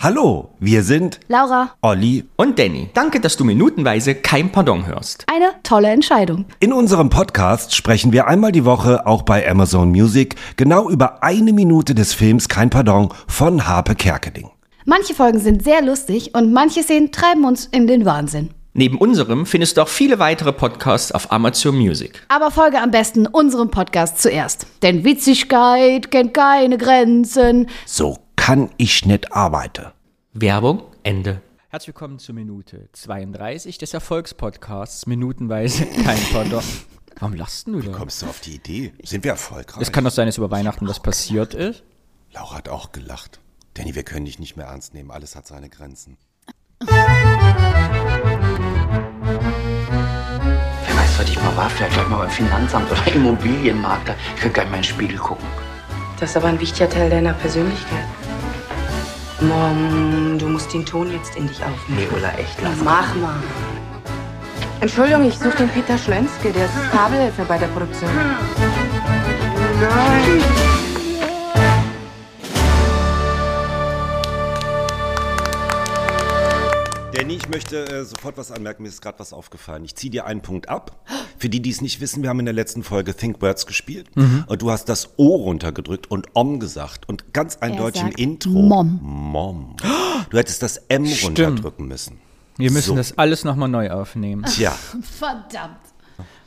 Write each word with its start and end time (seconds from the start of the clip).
Hallo, 0.00 0.50
wir 0.60 0.84
sind 0.84 1.18
Laura, 1.26 1.72
Olli. 1.82 2.22
Und 2.36 2.60
Danny, 2.60 2.88
danke, 2.94 3.18
dass 3.18 3.36
du 3.36 3.42
minutenweise 3.42 4.14
kein 4.14 4.52
Pardon 4.52 4.86
hörst. 4.86 5.24
eine 5.26 5.50
tolle 5.64 5.88
Entscheidung. 5.88 6.44
In 6.60 6.72
unserem 6.72 7.10
Podcast 7.10 7.74
sprechen 7.74 8.12
wir 8.12 8.28
einmal 8.28 8.52
die 8.52 8.64
Woche 8.64 9.08
auch 9.08 9.22
bei 9.22 9.50
Amazon 9.50 9.90
Music 9.90 10.36
genau 10.56 10.88
über 10.88 11.24
eine 11.24 11.52
Minute 11.52 11.96
des 11.96 12.14
Films 12.14 12.48
Kein 12.48 12.70
Pardon 12.70 13.08
von 13.26 13.66
Harpe 13.66 13.96
Kerkeling. 13.96 14.48
Manche 14.84 15.14
Folgen 15.14 15.40
sind 15.40 15.64
sehr 15.64 15.82
lustig 15.82 16.32
und 16.32 16.52
manche 16.52 16.84
Szenen 16.84 17.10
treiben 17.10 17.44
uns 17.44 17.66
in 17.66 17.88
den 17.88 18.04
Wahnsinn. 18.04 18.50
Neben 18.74 18.98
unserem 18.98 19.46
findest 19.46 19.78
du 19.78 19.82
auch 19.82 19.88
viele 19.88 20.20
weitere 20.20 20.52
Podcasts 20.52 21.10
auf 21.10 21.32
Amazon 21.32 21.76
Music. 21.76 22.22
Aber 22.28 22.52
folge 22.52 22.80
am 22.80 22.92
besten 22.92 23.26
unserem 23.26 23.72
Podcast 23.72 24.22
zuerst. 24.22 24.68
Denn 24.82 25.02
Witzigkeit 25.02 26.12
kennt 26.12 26.34
keine 26.34 26.78
Grenzen. 26.78 27.66
So 27.84 28.18
kann 28.38 28.70
ich 28.78 29.04
nicht 29.04 29.32
arbeiten. 29.32 29.88
Werbung, 30.32 30.82
Ende. 31.02 31.42
Herzlich 31.68 31.88
willkommen 31.88 32.18
zur 32.18 32.34
Minute 32.34 32.88
32 32.94 33.76
des 33.76 33.92
Erfolgspodcasts 33.92 35.06
Minutenweise 35.06 35.84
kein 36.04 36.18
Pardon. 36.32 36.62
Warum 37.18 37.34
lachst 37.34 37.66
du 37.66 37.80
da? 37.80 37.92
Kommst 37.92 38.22
du 38.22 38.26
auf 38.26 38.40
die 38.40 38.54
Idee? 38.54 38.94
Sind 39.02 39.24
wir 39.24 39.32
erfolgreich? 39.32 39.82
Es 39.82 39.92
kann 39.92 40.04
doch 40.04 40.12
sein, 40.12 40.26
dass 40.26 40.38
über 40.38 40.50
Weihnachten 40.50 40.88
was 40.88 41.00
passiert 41.00 41.52
ist. 41.52 41.82
Laura 42.32 42.56
hat 42.56 42.70
auch 42.70 42.92
gelacht. 42.92 43.40
Danny, 43.74 43.94
wir 43.94 44.04
können 44.04 44.24
dich 44.24 44.38
nicht 44.38 44.56
mehr 44.56 44.66
ernst 44.66 44.94
nehmen. 44.94 45.10
Alles 45.10 45.36
hat 45.36 45.46
seine 45.46 45.68
Grenzen. 45.68 46.16
Wer 46.80 46.96
weiß, 50.96 51.18
was 51.18 51.28
ich 51.28 51.36
mal 51.42 51.54
war, 51.56 51.68
vielleicht 51.68 51.92
gleich 51.92 52.08
mal 52.08 52.18
beim 52.18 52.30
Finanzamt 52.30 52.90
oder 52.90 53.06
Immobilienmakler. 53.14 54.14
Ich 54.36 54.40
könnte 54.40 54.54
gleich 54.54 54.70
mal 54.70 54.76
in 54.76 54.82
den 54.82 54.88
Spiegel 54.88 55.18
gucken. 55.18 55.46
Das 56.18 56.30
ist 56.30 56.36
aber 56.36 56.46
ein 56.48 56.58
wichtiger 56.60 56.88
Teil 56.88 57.10
deiner 57.10 57.34
Persönlichkeit. 57.34 58.06
Mom, 59.40 60.36
du 60.38 60.48
musst 60.48 60.72
den 60.72 60.84
Ton 60.84 61.12
jetzt 61.12 61.36
in 61.36 61.46
dich 61.46 61.62
aufnehmen. 61.62 62.08
Nee, 62.10 62.16
Ulla, 62.16 62.30
echt, 62.36 62.60
lass 62.60 62.76
Mach 62.82 63.14
mal. 63.14 63.36
Entschuldigung, 64.80 65.28
ich 65.28 65.38
suche 65.38 65.56
den 65.58 65.68
Peter 65.68 65.96
Schlenske, 65.96 66.52
der 66.52 66.64
ist 66.64 66.72
Kabelhelfer 66.92 67.44
bei 67.44 67.58
der 67.58 67.66
Produktion. 67.68 68.10
Danny, 69.80 70.42
ich 77.48 77.54
möchte 77.54 77.88
äh, 77.88 78.04
sofort 78.04 78.36
was 78.36 78.52
anmerken. 78.52 78.82
Mir 78.82 78.90
ist 78.90 79.00
gerade 79.00 79.18
was 79.18 79.32
aufgefallen. 79.32 79.82
Ich 79.82 79.94
ziehe 79.96 80.10
dir 80.10 80.26
einen 80.26 80.42
Punkt 80.42 80.68
ab. 80.68 81.02
Für 81.38 81.48
die, 81.48 81.60
die 81.62 81.70
es 81.70 81.80
nicht 81.80 81.98
wissen, 82.02 82.22
wir 82.22 82.28
haben 82.28 82.40
in 82.40 82.44
der 82.44 82.52
letzten 82.54 82.82
Folge 82.82 83.14
Think 83.14 83.40
Words 83.40 83.64
gespielt. 83.64 84.08
Und 84.46 84.60
du 84.60 84.70
hast 84.70 84.90
das 84.90 85.14
O 85.16 85.34
runtergedrückt 85.36 86.10
und 86.10 86.26
Om 86.34 86.60
gesagt. 86.60 87.08
Und 87.08 87.32
ganz 87.32 87.56
eindeutig 87.56 88.02
im 88.02 88.10
Intro. 88.10 88.50
Mom. 88.50 89.00
Mom. 89.02 89.76
Du 90.28 90.36
hättest 90.36 90.62
das 90.62 90.76
M 90.88 91.06
runterdrücken 91.24 91.88
müssen. 91.88 92.18
Wir 92.58 92.70
müssen 92.70 92.88
So. 92.88 92.96
das 92.96 93.16
alles 93.16 93.44
nochmal 93.44 93.68
neu 93.70 93.90
aufnehmen. 93.90 94.44
Tja, 94.44 94.72
Verdammt. 95.18 95.78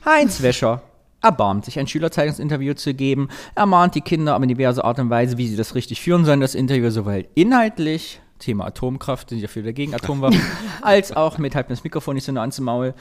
Heinz 0.06 0.42
Wäscher 0.44 0.84
erbarmt 1.24 1.66
sich, 1.66 1.80
ein 1.80 1.88
Schülerzeitungsinterview 1.88 2.74
zu 2.76 2.94
geben. 2.94 3.30
Er 3.56 3.66
mahnt 3.66 3.96
die 3.96 4.02
Kinder 4.02 4.36
aber 4.36 4.44
in 4.44 4.50
diverser 4.50 4.86
Art 4.86 5.00
und 5.00 5.10
Weise, 5.10 5.38
wie 5.38 5.48
sie 5.48 5.56
das 5.56 5.74
richtig 5.74 6.02
führen 6.02 6.26
sollen, 6.26 6.42
das 6.42 6.54
Interview 6.54 6.90
sowohl 6.92 7.28
inhaltlich, 7.34 8.20
Thema 8.42 8.66
Atomkraft, 8.66 9.30
sind 9.30 9.40
ja 9.40 9.48
für 9.48 9.62
oder 9.62 9.72
gegen 9.72 9.96
Atomwaffen, 9.96 10.42
als 10.82 11.16
auch 11.16 11.38
mit 11.38 11.56
halt 11.56 11.70
das 11.70 11.84
Mikrofon 11.84 12.16
nicht 12.16 12.26
so 12.26 12.32
nah 12.32 12.42
ans 12.42 12.60
Maul. 12.60 12.94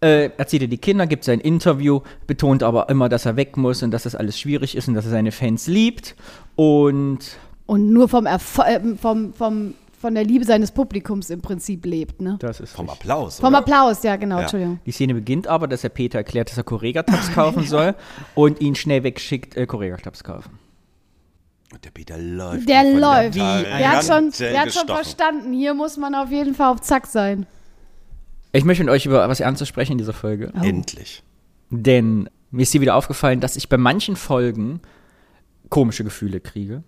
Äh, 0.00 0.30
erzählt 0.36 0.62
er 0.62 0.68
die 0.68 0.78
Kinder, 0.78 1.06
gibt 1.06 1.24
sein 1.24 1.40
Interview, 1.40 2.00
betont 2.26 2.62
aber 2.62 2.88
immer, 2.88 3.08
dass 3.08 3.26
er 3.26 3.36
weg 3.36 3.56
muss 3.56 3.82
und 3.82 3.90
dass 3.90 4.04
das 4.04 4.14
alles 4.14 4.38
schwierig 4.38 4.76
ist 4.76 4.86
und 4.86 4.94
dass 4.94 5.06
er 5.06 5.10
seine 5.10 5.32
Fans 5.32 5.66
liebt. 5.66 6.14
Und 6.54 7.18
Und 7.66 7.92
nur 7.92 8.08
vom, 8.08 8.26
Erfo 8.26 8.62
äh, 8.62 8.80
vom, 8.96 9.32
vom, 9.32 9.74
von 9.98 10.14
der 10.14 10.24
Liebe 10.24 10.44
seines 10.44 10.70
Publikums 10.70 11.30
im 11.30 11.40
Prinzip 11.40 11.84
lebt, 11.84 12.20
ne? 12.20 12.36
das 12.38 12.60
ist 12.60 12.72
vom 12.74 12.88
Applaus. 12.88 13.40
Vom 13.40 13.48
oder? 13.48 13.58
Applaus, 13.58 14.02
ja, 14.04 14.14
genau, 14.16 14.36
Ja. 14.36 14.42
Entschuldigung. 14.42 14.78
Die 14.86 14.92
Szene 14.92 15.14
beginnt 15.14 15.48
aber, 15.48 15.66
dass 15.66 15.82
er 15.82 15.90
Peter 15.90 16.18
erklärt, 16.18 16.50
dass 16.50 16.58
er 16.58 16.64
Correga-Tabs 16.64 17.32
kaufen 17.34 17.64
soll 17.64 17.94
und 18.36 18.60
ihn 18.60 18.76
schnell 18.76 19.02
wegschickt, 19.02 19.56
äh, 19.56 19.66
Correga-Tabs 19.66 20.22
kaufen. 20.22 20.58
Und 21.72 21.84
der 21.84 21.90
Peter 21.90 22.16
läuft. 22.16 22.68
Der 22.68 22.84
läuft. 22.84 23.36
Tarantel 23.36 23.64
Der 23.64 23.90
hat 23.90 24.04
schon, 24.04 24.30
der 24.38 24.60
hat 24.60 24.72
schon 24.72 24.86
verstanden, 24.86 25.52
hier 25.52 25.74
muss 25.74 25.96
man 25.96 26.14
auf 26.14 26.30
jeden 26.30 26.54
Fall 26.54 26.72
auf 26.72 26.80
Zack 26.80 27.06
sein. 27.06 27.46
Ich 28.52 28.64
möchte 28.64 28.84
mit 28.84 28.92
euch 28.92 29.04
über 29.04 29.28
was 29.28 29.40
Ernstes 29.40 29.68
sprechen 29.68 29.92
in 29.92 29.98
dieser 29.98 30.14
Folge. 30.14 30.52
Endlich. 30.62 31.22
Denn 31.70 32.30
mir 32.50 32.62
ist 32.62 32.72
hier 32.72 32.80
wieder 32.80 32.94
aufgefallen, 32.94 33.40
dass 33.40 33.56
ich 33.56 33.68
bei 33.68 33.76
manchen 33.76 34.16
Folgen 34.16 34.80
komische 35.70 36.04
Gefühle 36.04 36.40
kriege. 36.40 36.82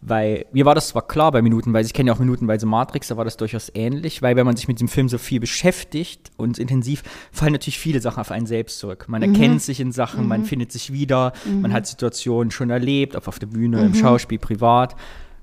Weil 0.00 0.46
mir 0.52 0.64
war 0.64 0.74
das 0.74 0.88
zwar 0.88 1.06
klar 1.06 1.32
bei 1.32 1.42
Minutenweise, 1.42 1.88
ich 1.88 1.92
kenne 1.92 2.08
ja 2.08 2.14
auch 2.14 2.18
Minutenweise 2.18 2.66
Matrix, 2.66 3.08
da 3.08 3.16
war 3.16 3.24
das 3.24 3.36
durchaus 3.36 3.70
ähnlich, 3.74 4.22
weil 4.22 4.36
wenn 4.36 4.46
man 4.46 4.56
sich 4.56 4.68
mit 4.68 4.80
dem 4.80 4.88
Film 4.88 5.08
so 5.08 5.18
viel 5.18 5.40
beschäftigt 5.40 6.30
und 6.36 6.58
intensiv, 6.58 7.02
fallen 7.32 7.52
natürlich 7.52 7.78
viele 7.78 8.00
Sachen 8.00 8.20
auf 8.20 8.30
einen 8.30 8.46
selbst 8.46 8.78
zurück. 8.78 9.06
Man 9.08 9.22
erkennt 9.22 9.62
sich 9.62 9.80
in 9.80 9.92
Sachen, 9.92 10.28
man 10.28 10.44
findet 10.44 10.72
sich 10.72 10.92
wieder, 10.92 11.32
man 11.60 11.72
hat 11.72 11.86
Situationen 11.86 12.50
schon 12.50 12.70
erlebt, 12.70 13.16
ob 13.16 13.26
auf 13.28 13.38
der 13.38 13.46
Bühne, 13.48 13.84
im 13.84 13.94
Schauspiel, 13.94 14.38
privat. 14.38 14.94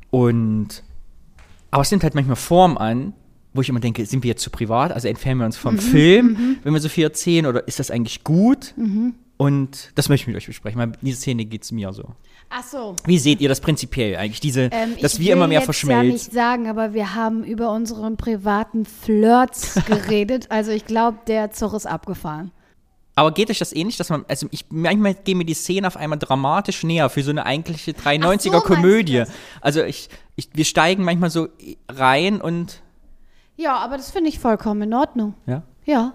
Und 0.10 0.84
aber 1.70 1.82
es 1.82 1.92
nimmt 1.92 2.04
halt 2.04 2.16
manchmal 2.16 2.38
Form 2.38 2.78
an, 2.78 3.14
wo 3.54 3.62
ich 3.62 3.70
immer 3.70 3.80
denke, 3.80 4.06
sind 4.06 4.24
wir 4.24 4.30
jetzt 4.30 4.44
zu 4.44 4.50
privat? 4.50 4.92
Also 4.92 5.08
entfernen 5.08 5.42
wir 5.42 5.46
uns 5.46 5.58
vom 5.58 5.78
Film, 5.80 6.58
wenn 6.64 6.74
wir 6.74 6.80
so 6.80 6.90
viel 6.90 7.04
erzählen, 7.04 7.46
oder 7.46 7.68
ist 7.68 7.80
das 7.80 7.92
eigentlich 7.92 8.24
gut? 8.24 8.74
Und 9.38 9.92
das 9.96 10.10
möchte 10.10 10.24
ich 10.24 10.28
mit 10.28 10.36
euch 10.36 10.48
besprechen, 10.48 10.80
weil 10.80 10.92
diese 11.02 11.18
Szene 11.20 11.46
geht 11.46 11.64
es 11.64 11.72
mir 11.72 11.94
so. 11.94 12.06
Ach 12.50 12.64
so. 12.64 12.96
Wie 13.06 13.20
seht 13.20 13.40
ihr 13.40 13.50
das 13.50 13.62
prinzipiell 13.62 14.16
eigentlich? 14.16 14.40
Diese, 14.40 14.70
Ähm, 14.72 14.96
dass 15.02 15.14
ich 15.14 15.20
wir 15.20 15.28
will 15.28 15.34
immer 15.34 15.48
mehr 15.48 15.62
verschmelzen. 15.62 16.08
ja 16.08 16.14
nicht 16.14 16.34
sagen, 16.34 16.68
aber 16.68 16.94
wir 16.94 17.14
haben 17.14 17.44
über 17.44 17.72
unseren 17.72 18.18
privaten 18.18 18.86
Flirts 18.86 19.76
geredet. 19.86 20.48
Also 20.50 20.72
ich 20.72 20.86
glaube, 20.86 21.20
der 21.28 21.52
Zug 21.52 21.74
ist 21.74 21.86
abgefahren. 21.86 22.52
Aber 23.14 23.32
geht 23.32 23.50
euch 23.50 23.60
das 23.60 23.74
ähnlich, 23.74 23.98
dass 23.98 24.10
man, 24.10 24.26
also 24.28 24.48
ich, 24.52 24.66
manchmal 24.70 25.14
gehen 25.16 25.38
mir 25.40 25.46
die 25.46 25.56
Szenen 25.56 25.86
auf 25.86 25.98
einmal 25.98 26.20
dramatisch 26.20 26.84
näher 26.84 27.10
für 27.10 27.22
so 27.24 27.32
eine 27.32 27.46
eigentliche 27.46 27.92
93er 27.92 28.20
meinst 28.20 28.46
du 28.46 28.52
Komödie. 28.62 29.18
das? 29.18 29.30
Also 29.60 29.84
ich, 29.84 30.10
ich, 30.36 30.50
wir 30.54 30.66
steigen 30.66 31.04
manchmal 31.04 31.30
so 31.32 31.48
rein 31.90 32.40
und, 32.42 32.82
Ja, 33.56 33.76
aber 33.78 33.98
das 33.98 34.12
finde 34.12 34.30
ich 34.30 34.40
vollkommen 34.40 34.82
in 34.84 34.94
Ordnung. 34.94 35.34
ja. 35.46 35.64
Ja. 35.86 36.14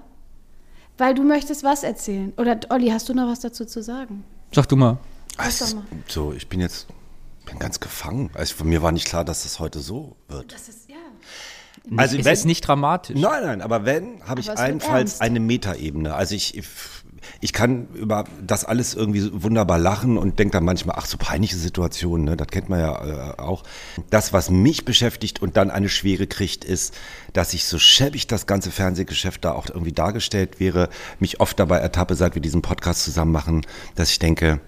Weil 1.02 1.14
du 1.14 1.24
möchtest 1.24 1.64
was 1.64 1.82
erzählen. 1.82 2.32
Oder 2.36 2.60
Olli, 2.68 2.88
hast 2.90 3.08
du 3.08 3.12
noch 3.14 3.26
was 3.26 3.40
dazu 3.40 3.64
zu 3.64 3.82
sagen? 3.82 4.22
Sag 4.54 4.68
du 4.68 4.76
mal. 4.76 4.98
Es- 5.36 5.74
So, 6.06 6.32
ich 6.32 6.48
bin 6.48 6.60
jetzt 6.60 6.86
bin 7.44 7.58
ganz 7.58 7.80
gefangen. 7.80 8.30
Also 8.34 8.54
von 8.54 8.68
mir 8.68 8.82
war 8.82 8.92
nicht 8.92 9.08
klar, 9.08 9.24
dass 9.24 9.42
das 9.42 9.58
heute 9.58 9.80
so 9.80 10.14
wird. 10.28 10.52
Das 10.52 10.68
ist, 10.68 10.88
ja. 10.88 10.94
Also 11.96 12.16
es 12.18 12.24
wenn- 12.24 12.32
ist 12.34 12.44
nicht 12.44 12.60
dramatisch. 12.60 13.18
Nein, 13.18 13.42
nein, 13.42 13.62
aber 13.62 13.84
wenn, 13.84 14.22
habe 14.28 14.40
ich 14.40 14.48
allenfalls 14.56 15.20
eine 15.20 15.40
Metaebene. 15.40 16.14
Also 16.14 16.36
ich, 16.36 16.56
ich 16.56 16.68
kann 17.52 17.88
über 17.94 18.24
das 18.44 18.64
alles 18.64 18.94
irgendwie 18.94 19.30
wunderbar 19.32 19.78
lachen 19.78 20.18
und 20.18 20.38
denke 20.38 20.52
dann 20.52 20.64
manchmal, 20.64 20.96
ach, 20.98 21.06
so 21.06 21.16
peinliche 21.18 21.56
Situationen, 21.56 22.24
ne? 22.24 22.36
das 22.36 22.48
kennt 22.48 22.68
man 22.68 22.80
ja 22.80 23.32
äh, 23.32 23.38
auch. 23.38 23.62
Das, 24.10 24.32
was 24.32 24.50
mich 24.50 24.84
beschäftigt 24.84 25.42
und 25.42 25.56
dann 25.56 25.70
eine 25.70 25.88
Schwere 25.88 26.26
kriegt, 26.26 26.64
ist, 26.64 26.94
dass 27.32 27.54
ich 27.54 27.64
so 27.64 27.78
schäbig 27.78 28.26
das 28.26 28.46
ganze 28.46 28.70
Fernsehgeschäft 28.70 29.44
da 29.44 29.52
auch 29.52 29.68
irgendwie 29.68 29.92
dargestellt 29.92 30.60
wäre, 30.60 30.88
mich 31.18 31.40
oft 31.40 31.58
dabei 31.58 31.78
ertappe, 31.78 32.14
seit 32.14 32.34
wir 32.34 32.42
diesen 32.42 32.62
Podcast 32.62 33.04
zusammen 33.04 33.32
machen, 33.32 33.66
dass 33.94 34.10
ich 34.10 34.18
denke, 34.18 34.60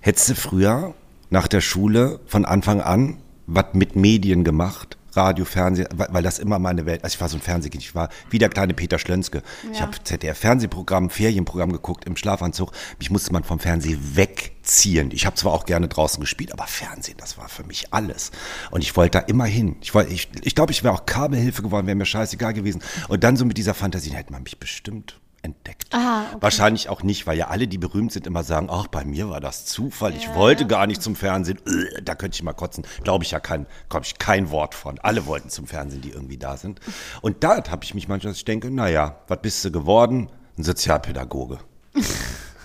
hättest 0.00 0.28
du 0.30 0.34
früher 0.34 0.94
nach 1.30 1.48
der 1.48 1.60
Schule 1.60 2.20
von 2.26 2.44
Anfang 2.44 2.80
an 2.80 3.18
was 3.46 3.66
mit 3.74 3.96
Medien 3.96 4.44
gemacht? 4.44 4.96
Radio, 5.16 5.44
Fernsehen, 5.44 5.88
weil, 5.94 6.08
weil 6.10 6.22
das 6.22 6.38
immer 6.38 6.58
meine 6.58 6.86
Welt, 6.86 7.04
also 7.04 7.14
ich 7.14 7.20
war 7.20 7.28
so 7.28 7.36
ein 7.36 7.42
Fernsehkind, 7.42 7.82
ich 7.82 7.94
war 7.94 8.08
wie 8.30 8.38
der 8.38 8.48
kleine 8.48 8.74
Peter 8.74 8.98
Schlönske. 8.98 9.42
Ich 9.72 9.80
habe 9.80 9.92
ZDF-Fernsehprogramm, 10.02 11.10
Ferienprogramm 11.10 11.72
geguckt 11.72 12.04
im 12.04 12.16
Schlafanzug. 12.16 12.72
Mich 12.98 13.10
musste 13.10 13.32
man 13.32 13.44
vom 13.44 13.58
Fernsehen 13.58 14.16
wegziehen. 14.16 15.10
Ich 15.12 15.26
habe 15.26 15.36
zwar 15.36 15.52
auch 15.52 15.64
gerne 15.64 15.88
draußen 15.88 16.20
gespielt, 16.20 16.52
aber 16.52 16.66
Fernsehen, 16.66 17.16
das 17.18 17.38
war 17.38 17.48
für 17.48 17.64
mich 17.64 17.92
alles. 17.92 18.30
Und 18.70 18.82
ich 18.82 18.96
wollte 18.96 19.18
da 19.18 19.26
immer 19.26 19.46
hin. 19.46 19.76
Ich 19.80 19.94
wollte, 19.94 20.12
ich, 20.12 20.28
ich 20.42 20.54
glaube, 20.54 20.72
ich 20.72 20.84
wäre 20.84 20.94
auch 20.94 21.06
Kabelhilfe 21.06 21.62
geworden, 21.62 21.86
wäre 21.86 21.96
mir 21.96 22.06
scheißegal 22.06 22.52
gewesen. 22.54 22.82
Und 23.08 23.24
dann 23.24 23.36
so 23.36 23.44
mit 23.44 23.56
dieser 23.58 23.74
Fantasie, 23.74 24.10
hätte 24.10 24.32
man 24.32 24.42
mich 24.42 24.58
bestimmt 24.58 25.21
entdeckt. 25.42 25.92
Ah, 25.92 26.22
okay. 26.30 26.36
Wahrscheinlich 26.40 26.88
auch 26.88 27.02
nicht, 27.02 27.26
weil 27.26 27.36
ja 27.36 27.48
alle, 27.48 27.66
die 27.68 27.78
berühmt 27.78 28.12
sind, 28.12 28.26
immer 28.26 28.44
sagen, 28.44 28.68
ach, 28.70 28.86
bei 28.86 29.04
mir 29.04 29.28
war 29.28 29.40
das 29.40 29.66
Zufall, 29.66 30.14
ich 30.14 30.32
wollte 30.34 30.66
gar 30.66 30.86
nicht 30.86 31.02
zum 31.02 31.16
Fernsehen, 31.16 31.58
Äh, 31.66 32.02
da 32.02 32.14
könnte 32.14 32.36
ich 32.36 32.42
mal 32.42 32.52
kotzen. 32.52 32.84
Glaube 33.02 33.24
ich 33.24 33.32
ja 33.32 33.40
kein, 33.40 33.66
glaube 33.88 34.06
ich 34.06 34.18
kein 34.18 34.50
Wort 34.50 34.74
von. 34.74 34.98
Alle 35.00 35.26
wollten 35.26 35.50
zum 35.50 35.66
Fernsehen, 35.66 36.00
die 36.00 36.10
irgendwie 36.10 36.38
da 36.38 36.56
sind. 36.56 36.80
Und 37.20 37.42
da 37.44 37.62
habe 37.68 37.84
ich 37.84 37.94
mich 37.94 38.08
manchmal, 38.08 38.32
dass 38.32 38.38
ich 38.38 38.44
denke, 38.44 38.70
naja, 38.70 39.16
was 39.28 39.40
bist 39.42 39.64
du 39.64 39.70
geworden? 39.72 40.30
Ein 40.56 40.64
Sozialpädagoge. 40.64 41.58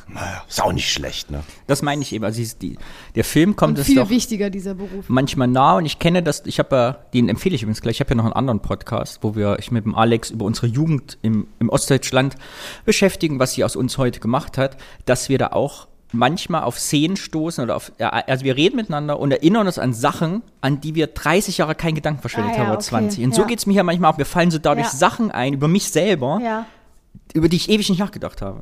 naja, 0.09 0.44
ist 0.48 0.62
auch 0.62 0.71
nicht 0.71 0.92
schlecht, 0.92 1.31
ne? 1.31 1.44
Das 1.68 1.81
meine 1.81 2.01
ich 2.01 2.13
eben. 2.13 2.24
Also 2.24 2.42
die, 2.62 2.77
der 3.15 3.24
Film 3.24 3.56
kommt 3.56 3.71
Und 3.77 3.80
es 3.81 3.88
viel 3.88 3.95
doch 3.98 4.09
wichtiger, 4.09 4.50
dieser 4.50 4.74
Beruf. 4.74 5.06
manchmal 5.09 5.48
nah 5.48 5.75
und 5.77 5.86
ich 5.86 6.00
kenne 6.00 6.24
das, 6.24 6.44
ich 6.45 6.59
habe 6.59 6.75
ja, 6.75 6.92
den 7.13 7.27
empfehle 7.30 7.56
ich 7.56 7.63
übrigens 7.63 7.81
gleich, 7.81 7.98
ich 7.98 8.00
habe 8.00 8.12
ja 8.12 8.15
noch 8.15 8.24
einen 8.25 8.33
anderen 8.33 8.62
Podcast, 8.62 9.19
wo 9.21 9.36
wir 9.36 9.57
ich 9.59 9.71
mit 9.71 9.86
dem 9.86 9.95
Alex 9.95 10.30
über 10.30 10.45
unsere 10.45 10.68
Jugend 10.68 11.18
im, 11.21 11.48
im 11.59 11.69
Ostdeutschland 11.69 12.36
beschäftigen, 12.86 13.39
was 13.39 13.54
sie 13.54 13.63
aus 13.63 13.75
uns 13.75 13.98
heute 13.98 14.19
gemacht 14.19 14.57
hat, 14.57 14.77
dass 15.06 15.30
wir 15.30 15.38
da 15.38 15.48
auch 15.48 15.88
manchmal 16.13 16.63
auf 16.63 16.80
Szenen 16.80 17.18
stoßen 17.18 17.62
oder 17.65 17.75
auf, 17.75 17.92
ja, 18.00 18.07
also 18.09 18.45
wir 18.45 18.56
reden 18.56 18.77
miteinander 18.77 19.19
und 19.19 19.31
erinnern 19.31 19.68
uns 19.68 19.77
an 19.77 19.94
Sachen, 19.94 20.42
an 20.62 20.80
die 20.80 20.95
wir 20.95 21.07
30 21.07 21.57
Jahre 21.57 21.75
keinen 21.75 21.95
Gedanken 21.95 22.21
verschwendet 22.21 22.54
Ah, 22.54 22.56
ja, 22.56 22.59
haben 22.62 22.68
oder 22.69 22.77
okay, 22.77 22.88
20. 22.88 23.25
Und 23.25 23.36
so 23.36 23.42
ja. 23.42 23.48
geht 23.50 23.59
es 23.59 23.65
mir 23.65 23.74
ja 23.74 23.83
manchmal 23.83 24.13
auch. 24.13 24.18
Mir 24.18 24.24
fallen 24.24 24.50
so 24.50 24.57
dadurch 24.57 24.88
Ja. 24.88 24.94
Sachen 24.94 25.31
ein 25.31 25.51
über 25.54 25.68
mich 25.68 25.92
selber, 25.92 26.39
Ja. 26.42 26.65
über 27.33 27.50
die 27.50 27.57
ich 27.57 27.69
ewig 27.69 27.89
nicht 27.89 28.00
nachgedacht 28.00 28.42
habe. 28.42 28.62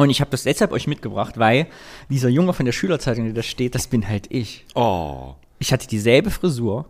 Und 0.00 0.08
ich 0.08 0.22
habe 0.22 0.30
das 0.30 0.44
deshalb 0.44 0.72
euch 0.72 0.86
mitgebracht, 0.86 1.38
weil 1.38 1.66
dieser 2.08 2.30
Junge 2.30 2.54
von 2.54 2.64
der 2.64 2.72
Schülerzeitung, 2.72 3.26
der 3.26 3.34
da 3.34 3.42
steht, 3.42 3.74
das 3.74 3.86
bin 3.86 4.08
halt 4.08 4.28
ich. 4.30 4.64
Oh. 4.74 5.34
Ich 5.58 5.74
hatte 5.74 5.86
dieselbe 5.86 6.30
Frisur 6.30 6.86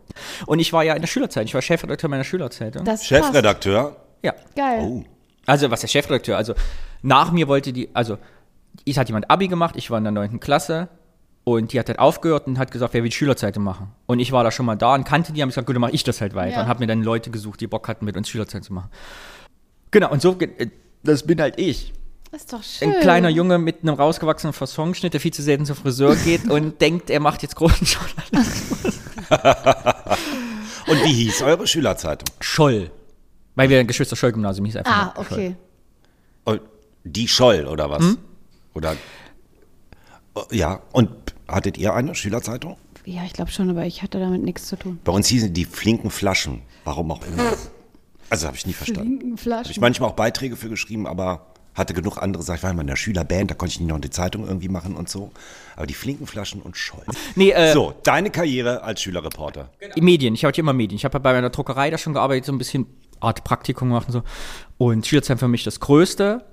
und 0.47 0.61
ich 0.61 0.73
war 0.73 0.85
ja 0.85 0.95
in 0.95 1.01
der 1.01 1.09
Schülerzeitung. 1.09 1.49
Ich 1.49 1.55
war 1.55 1.61
Chefredakteur 1.61 2.09
meiner 2.09 2.23
Schülerzeitung. 2.23 2.85
Das 2.85 3.01
passt. 3.01 3.09
Chefredakteur. 3.09 3.97
ja. 4.23 4.33
Geil. 4.55 4.81
Oh. 4.85 5.03
Also, 5.45 5.73
was 5.73 5.81
der 5.81 5.89
Chefredakteur? 5.89 6.37
Also, 6.37 6.55
nach 7.03 7.33
mir 7.33 7.49
wollte 7.49 7.73
die, 7.73 7.89
also, 7.95 8.17
ich 8.85 8.97
hat 8.97 9.09
jemand 9.09 9.29
Abi 9.29 9.49
gemacht, 9.49 9.75
ich 9.77 9.91
war 9.91 9.99
in 9.99 10.05
der 10.05 10.13
9. 10.13 10.39
Klasse 10.39 10.89
und 11.43 11.73
die 11.73 11.81
hat 11.81 11.89
halt 11.89 11.99
aufgehört 11.99 12.47
und 12.47 12.61
hat 12.61 12.71
gesagt, 12.71 12.95
wer 12.95 13.03
will 13.03 13.11
die 13.11 13.17
Schülerzeitung 13.17 13.65
machen. 13.65 13.89
Und 14.07 14.21
ich 14.21 14.31
war 14.31 14.45
da 14.45 14.53
schon 14.53 14.67
mal 14.67 14.77
da 14.77 14.95
und 14.95 15.03
kannte 15.03 15.33
die, 15.33 15.43
haben 15.43 15.49
gesagt, 15.49 15.67
gut, 15.67 15.75
dann 15.75 15.81
mache 15.81 15.91
ich 15.91 16.05
das 16.05 16.21
halt 16.21 16.37
weiter. 16.37 16.59
Ja. 16.59 16.63
Und 16.63 16.69
habe 16.69 16.79
mir 16.79 16.87
dann 16.87 17.03
Leute 17.03 17.33
gesucht, 17.33 17.61
die 17.61 17.67
Bock 17.67 17.89
hatten, 17.89 18.05
mit 18.05 18.17
uns 18.17 18.29
Schülerzeitung 18.29 18.63
zu 18.63 18.73
machen. 18.73 18.91
Genau, 19.91 20.13
und 20.13 20.23
so, 20.23 20.39
äh, 20.39 20.69
das 21.03 21.27
bin 21.27 21.41
halt 21.41 21.59
ich. 21.59 21.93
Ist 22.33 22.53
doch 22.53 22.63
schön. 22.63 22.93
Ein 22.95 23.01
kleiner 23.01 23.29
Junge 23.29 23.59
mit 23.59 23.83
einem 23.83 23.95
rausgewachsenen 23.95 24.53
Fassonschnitt, 24.53 25.13
der 25.15 25.21
viel 25.21 25.33
zu 25.33 25.43
selten 25.43 25.67
zur 25.67 25.75
Friseur 25.77 26.15
geht 26.17 26.49
und 26.49 26.81
denkt, 26.81 27.11
er 27.11 27.19
macht 27.21 27.43
jetzt 27.43 27.57
großen 27.57 27.87
Journalismus. 27.87 29.01
Und 30.87 31.05
wie 31.05 31.13
hieß 31.13 31.43
eure 31.43 31.67
Schülerzeitung? 31.67 32.29
Scholl. 32.41 32.91
Weil 33.57 33.69
wir 33.69 33.81
ein 33.81 33.87
Geschwister-Scholl-Gymnasium 33.87 34.65
hieß 34.67 34.77
einfach. 34.77 34.93
Ah, 34.93 35.13
nur 35.17 35.25
Scholl. 35.25 35.37
okay. 35.39 35.57
Oh, 36.47 36.57
Die 37.05 37.29
Scholl 37.29 37.67
oder 37.67 37.91
was? 37.91 38.01
Hm? 38.03 38.19
Oder 38.75 38.97
Oh, 40.35 40.45
ja, 40.53 40.81
und 40.93 41.11
hattet 41.49 41.77
ihr 41.77 41.93
eine 41.93 42.15
Schülerzeitung? 42.15 42.77
Ja, 43.05 43.25
ich 43.25 43.33
glaube 43.33 43.51
schon, 43.51 43.69
aber 43.69 43.85
ich 43.85 44.03
hatte 44.03 44.21
damit 44.21 44.43
nichts 44.43 44.67
zu 44.69 44.77
tun. 44.77 45.01
Bei 45.03 45.11
uns 45.11 45.27
hießen 45.27 45.53
die 45.53 45.65
flinken 45.65 46.11
Flaschen. 46.11 46.63
Warum 46.85 47.11
auch 47.11 47.27
immer. 47.27 47.53
Also 48.29 48.47
habe 48.47 48.57
ich 48.57 48.65
nie 48.65 48.73
verstanden. 48.73 49.19
Habe 49.21 49.35
ich 49.35 49.41
Flaschen. 49.41 49.81
manchmal 49.81 50.11
auch 50.11 50.15
Beiträge 50.15 50.55
für 50.55 50.69
geschrieben, 50.69 51.09
aber 51.09 51.47
hatte 51.81 51.95
genug 51.95 52.19
andere 52.19 52.43
Sachen. 52.43 52.57
Ich 52.59 52.63
war 52.63 52.71
immer 52.71 52.83
in 52.83 52.87
der 52.87 52.97
Schülerband, 52.97 53.51
da 53.51 53.55
konnte 53.55 53.73
ich 53.73 53.81
nicht 53.81 53.89
noch 53.89 53.99
die 53.99 54.11
Zeitung 54.11 54.47
irgendwie 54.47 54.69
machen 54.69 54.95
und 54.97 55.09
so. 55.09 55.31
Aber 55.77 55.87
die 55.87 55.95
flinken 55.95 56.27
Flaschen 56.27 56.63
und 56.63 56.77
Scholl. 56.77 57.03
Nee, 57.35 57.51
äh, 57.51 57.73
So, 57.73 57.95
deine 58.03 58.31
Karriere 58.31 58.83
als 58.83 59.03
Schülerreporter. 59.03 59.71
Medien, 59.97 60.35
ich 60.35 60.45
hatte 60.45 60.61
immer 60.61 60.73
Medien. 60.73 60.97
Ich 60.97 61.05
habe 61.05 61.19
bei 61.21 61.33
meiner 61.33 61.51
Druckerei 61.51 61.91
da 61.91 61.99
schon 61.99 62.13
gearbeitet, 62.15 62.45
so 62.45 62.53
ein 62.53 62.59
bisschen 62.59 62.87
Art 63.21 63.45
Praktikum 63.45 63.89
gemacht 63.89 64.09
und 64.09 64.13
so. 64.13 64.23
Und 64.79 65.07
Schülerzeitung 65.07 65.39
für 65.39 65.49
mich 65.49 65.65
das 65.65 65.81
Größte. 65.81 66.45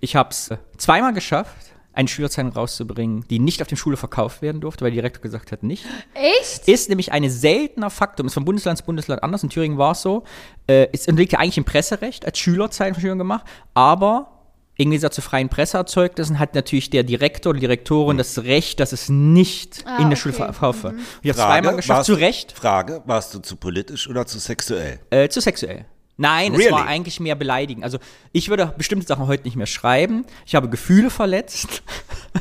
Ich 0.00 0.16
habe 0.16 0.30
es 0.30 0.50
zweimal 0.78 1.12
geschafft, 1.12 1.54
eine 1.92 2.08
Schülerzeitung 2.08 2.52
rauszubringen, 2.52 3.24
die 3.28 3.38
nicht 3.38 3.60
auf 3.62 3.68
der 3.68 3.76
Schule 3.76 3.96
verkauft 3.96 4.42
werden 4.42 4.60
durfte, 4.60 4.84
weil 4.84 4.92
der 4.92 5.02
Direktor 5.02 5.22
gesagt 5.22 5.52
hat, 5.52 5.62
nicht. 5.62 5.84
Echt? 6.14 6.68
Ist 6.68 6.88
nämlich 6.88 7.12
ein 7.12 7.28
seltener 7.28 7.90
Faktum, 7.90 8.26
ist 8.26 8.34
von 8.34 8.44
Bundesland 8.44 8.78
zu 8.78 8.84
Bundesland 8.84 9.22
anders. 9.22 9.42
In 9.42 9.50
Thüringen 9.50 9.76
war 9.76 9.92
es 9.92 10.02
so. 10.02 10.24
Äh, 10.66 10.88
es 10.92 11.06
unterliegt 11.06 11.32
ja 11.32 11.38
eigentlich 11.40 11.58
im 11.58 11.64
Presserecht, 11.64 12.24
als 12.24 12.38
Schülerzeitung 12.38 12.94
von 12.94 13.00
Schülern 13.02 13.18
gemacht, 13.18 13.44
aber 13.74 14.39
im 14.82 14.90
Gegensatz 14.90 15.14
zu 15.14 15.22
freien 15.22 15.48
Presseerzeugnissen 15.48 16.38
hat 16.38 16.54
natürlich 16.54 16.90
der 16.90 17.02
Direktor 17.02 17.50
oder 17.50 17.60
Direktorin 17.60 18.16
das 18.16 18.38
Recht, 18.44 18.80
dass 18.80 18.92
es 18.92 19.08
nicht 19.08 19.84
Ah, 19.86 19.96
in 19.98 20.10
der 20.10 20.12
okay. 20.12 20.16
Schule 20.16 20.38
wird. 20.38 20.62
Und 20.62 21.00
Ich 21.22 21.30
habe 21.30 21.30
es 21.30 21.36
zweimal 21.36 21.76
geschafft, 21.76 21.98
warst 21.98 22.06
zu 22.06 22.14
Recht. 22.14 22.52
Frage, 22.52 23.02
warst 23.06 23.34
du 23.34 23.40
zu 23.40 23.56
politisch 23.56 24.08
oder 24.08 24.26
zu 24.26 24.38
sexuell? 24.38 25.00
Äh, 25.10 25.28
zu 25.28 25.40
sexuell. 25.40 25.84
Nein, 26.16 26.52
es 26.52 26.58
Really? 26.58 26.72
war 26.72 26.86
eigentlich 26.86 27.18
mehr 27.18 27.34
beleidigend. 27.34 27.82
Also 27.82 27.98
ich 28.32 28.50
würde 28.50 28.74
bestimmte 28.76 29.06
Sachen 29.06 29.26
heute 29.26 29.44
nicht 29.44 29.56
mehr 29.56 29.66
schreiben. 29.66 30.26
Ich 30.44 30.54
habe 30.54 30.68
Gefühle 30.68 31.08
verletzt, 31.08 31.82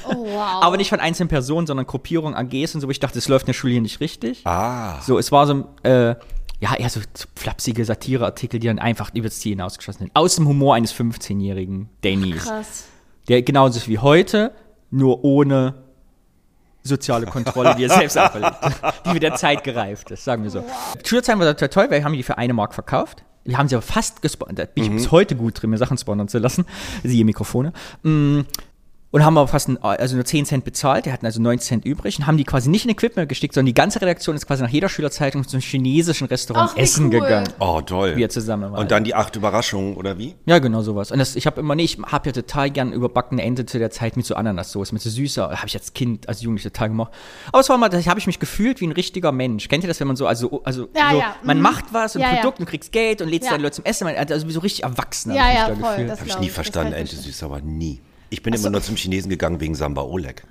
Oh, 0.05 0.09
wow. 0.25 0.61
aber 0.63 0.75
nicht 0.77 0.89
von 0.89 0.99
einzelnen 0.99 1.29
Personen, 1.29 1.65
sondern 1.65 1.85
Gruppierungen, 1.87 2.35
AGs 2.35 2.75
und 2.75 2.81
so. 2.81 2.87
wo 2.87 2.91
Ich 2.91 2.99
dachte, 2.99 3.17
es 3.17 3.27
läuft 3.29 3.43
in 3.43 3.47
der 3.47 3.53
Schule 3.53 3.73
hier 3.73 3.81
nicht 3.81 4.01
richtig. 4.01 4.45
Ah. 4.45 4.99
So, 5.01 5.17
es 5.17 5.31
war 5.31 5.47
so, 5.47 5.65
äh, 5.83 6.15
ja, 6.59 6.75
eher 6.75 6.89
so 6.89 6.99
flapsige 7.35 7.85
Satireartikel, 7.85 8.59
die 8.59 8.67
dann 8.67 8.79
einfach 8.79 9.13
übers 9.13 9.39
Ziel 9.39 9.53
hinausgeschossen 9.53 10.05
sind. 10.05 10.11
Aus 10.15 10.35
dem 10.35 10.47
Humor 10.47 10.75
eines 10.75 10.93
15-jährigen 10.93 11.89
Dannys. 12.01 12.43
Krass. 12.43 12.85
Der 13.27 13.41
genauso 13.43 13.77
ist 13.77 13.87
wie 13.87 13.99
heute, 13.99 14.51
nur 14.91 15.23
ohne 15.23 15.75
soziale 16.83 17.25
Kontrolle, 17.25 17.75
die 17.75 17.83
er 17.83 17.89
selbst 17.89 18.17
auferlegt, 18.17 18.55
die 19.05 19.13
mit 19.13 19.23
der 19.23 19.35
Zeit 19.35 19.63
gereift 19.63 20.11
ist, 20.11 20.23
sagen 20.23 20.43
wir 20.43 20.49
so. 20.49 20.63
Schülerzeitung 21.03 21.41
war 21.41 21.47
total 21.53 21.69
toll, 21.69 21.83
weil 21.91 21.99
wir 21.99 22.03
haben 22.05 22.13
die 22.13 22.23
für 22.23 22.37
eine 22.37 22.53
Mark 22.53 22.73
verkauft. 22.73 23.23
Wir 23.45 23.57
haben 23.57 23.67
sie 23.67 23.75
aber 23.75 23.81
fast 23.81 24.21
gesponsert. 24.21 24.75
Bin 24.75 24.83
ich 24.83 24.91
bis 24.91 25.11
heute 25.11 25.35
gut 25.35 25.61
drin, 25.61 25.69
mir 25.69 25.77
Sachen 25.77 25.97
sponsern 25.97 26.27
zu 26.27 26.39
lassen. 26.39 26.65
Siehe 27.03 27.23
Mikrofone. 27.23 27.73
Mm. 28.03 28.41
Und 29.11 29.25
haben 29.25 29.37
aber 29.39 29.47
fast 29.47 29.67
ein, 29.69 29.81
also 29.81 30.15
nur 30.15 30.23
10 30.23 30.45
Cent 30.45 30.63
bezahlt, 30.65 31.07
die 31.07 31.11
hatten 31.11 31.25
also 31.25 31.41
90 31.41 31.67
Cent 31.67 31.85
übrig 31.85 32.19
und 32.19 32.27
haben 32.27 32.37
die 32.37 32.43
quasi 32.43 32.69
nicht 32.69 32.85
in 32.85 32.91
Equipment 32.91 33.27
gestickt, 33.27 33.55
sondern 33.55 33.65
die 33.65 33.73
ganze 33.73 33.99
Redaktion 34.01 34.35
ist 34.35 34.45
quasi 34.45 34.61
nach 34.61 34.69
jeder 34.69 34.87
Schülerzeitung 34.87 35.47
zu 35.47 35.57
einem 35.57 35.63
chinesischen 35.63 36.27
Restaurant 36.27 36.71
Ach, 36.73 36.77
essen 36.77 37.05
cool. 37.05 37.21
gegangen. 37.21 37.49
Oh, 37.59 37.81
toll. 37.81 38.15
Wir 38.15 38.29
zusammen 38.29 38.71
waren. 38.71 38.81
Und 38.81 38.91
dann 38.91 39.03
die 39.03 39.15
acht 39.15 39.35
Überraschungen, 39.35 39.95
oder 39.95 40.19
wie? 40.19 40.35
Ja, 40.45 40.59
genau 40.59 40.83
sowas. 40.83 41.11
Und 41.11 41.17
das, 41.17 41.35
ich 41.35 41.47
habe 41.47 41.59
immer, 41.59 41.73
nee, 41.73 41.85
ich 41.85 41.97
habe 42.05 42.29
ja 42.29 42.33
total 42.33 42.69
gern 42.69 42.93
überbackene 42.93 43.41
Ente 43.41 43.65
zu 43.65 43.79
der 43.79 43.89
Zeit 43.89 44.15
mit 44.15 44.27
so 44.27 44.35
Ananassoße, 44.35 44.93
mit 44.93 45.01
so 45.01 45.09
süßer, 45.09 45.49
habe 45.49 45.67
ich 45.67 45.75
als 45.75 45.93
Kind, 45.93 46.29
als 46.29 46.43
Jugendlicher 46.43 46.71
total 46.71 46.89
gemacht. 46.89 47.11
Aber 47.47 47.61
es 47.61 47.69
war 47.69 47.79
mal, 47.79 47.89
da 47.89 47.99
habe 48.05 48.19
ich 48.19 48.27
mich 48.27 48.37
gefühlt 48.37 48.79
wie 48.79 48.85
ein 48.85 48.91
richtiger 48.91 49.31
Mensch. 49.31 49.69
Kennt 49.69 49.83
ihr 49.83 49.87
das, 49.87 49.99
wenn 49.99 50.07
man 50.07 50.17
so, 50.17 50.27
also, 50.27 50.61
also 50.63 50.87
Ja, 50.95 51.09
so, 51.11 51.17
ja, 51.17 51.35
man 51.43 51.57
mhm. 51.57 51.63
macht 51.63 51.85
was, 51.93 52.15
ein 52.15 52.21
Ja, 52.21 52.29
ja. 52.29 52.35
Produkt, 52.41 52.59
du 52.59 52.65
kriegst 52.65 52.91
Geld 52.91 53.23
und 53.23 53.29
lädst 53.29 53.47
Ja. 53.47 53.53
dann 53.53 53.61
Leute 53.61 53.77
zum 53.77 53.85
Essen, 53.85 54.05
man, 54.05 54.15
also 54.15 54.47
wie 54.47 54.51
so 54.51 54.59
richtig 54.59 54.83
erwachsen. 54.83 55.33
Ja, 55.33 55.51
ja, 55.51 55.69
mich 55.69 55.79
da 55.79 55.83
voll, 55.83 55.89
gefühlt. 55.95 56.09
das 56.11 56.19
Habe 56.19 56.29
ich 56.29 56.39
nie 56.39 56.49
verstanden, 56.49 56.93
Ente 56.93 57.15
süß, 57.15 57.41
aber 57.41 57.59
nie. 57.61 58.01
Ich 58.29 58.43
bin 58.43 58.53
immer 58.53 58.63
so. 58.63 58.69
nur 58.69 58.81
zum 58.81 58.95
Chinesen 58.95 59.29
gegangen 59.29 59.59
wegen 59.59 59.75
Samba 59.75 60.03
Oleg. 60.03 60.43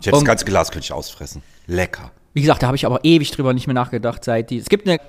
Ich 0.00 0.06
hätte 0.06 0.16
das 0.16 0.24
ganze 0.24 0.44
Glas 0.44 0.70
könnte 0.70 0.84
ich 0.84 0.92
ausfressen. 0.92 1.42
Lecker. 1.66 2.10
Wie 2.32 2.40
gesagt, 2.40 2.62
da 2.62 2.68
habe 2.68 2.76
ich 2.76 2.86
aber 2.86 3.04
ewig 3.04 3.30
drüber 3.32 3.52
nicht 3.52 3.66
mehr 3.66 3.74
nachgedacht, 3.74 4.24
seit 4.24 4.50
die. 4.50 4.58
Es 4.58 4.68
gibt 4.68 4.88
eine, 4.88 5.00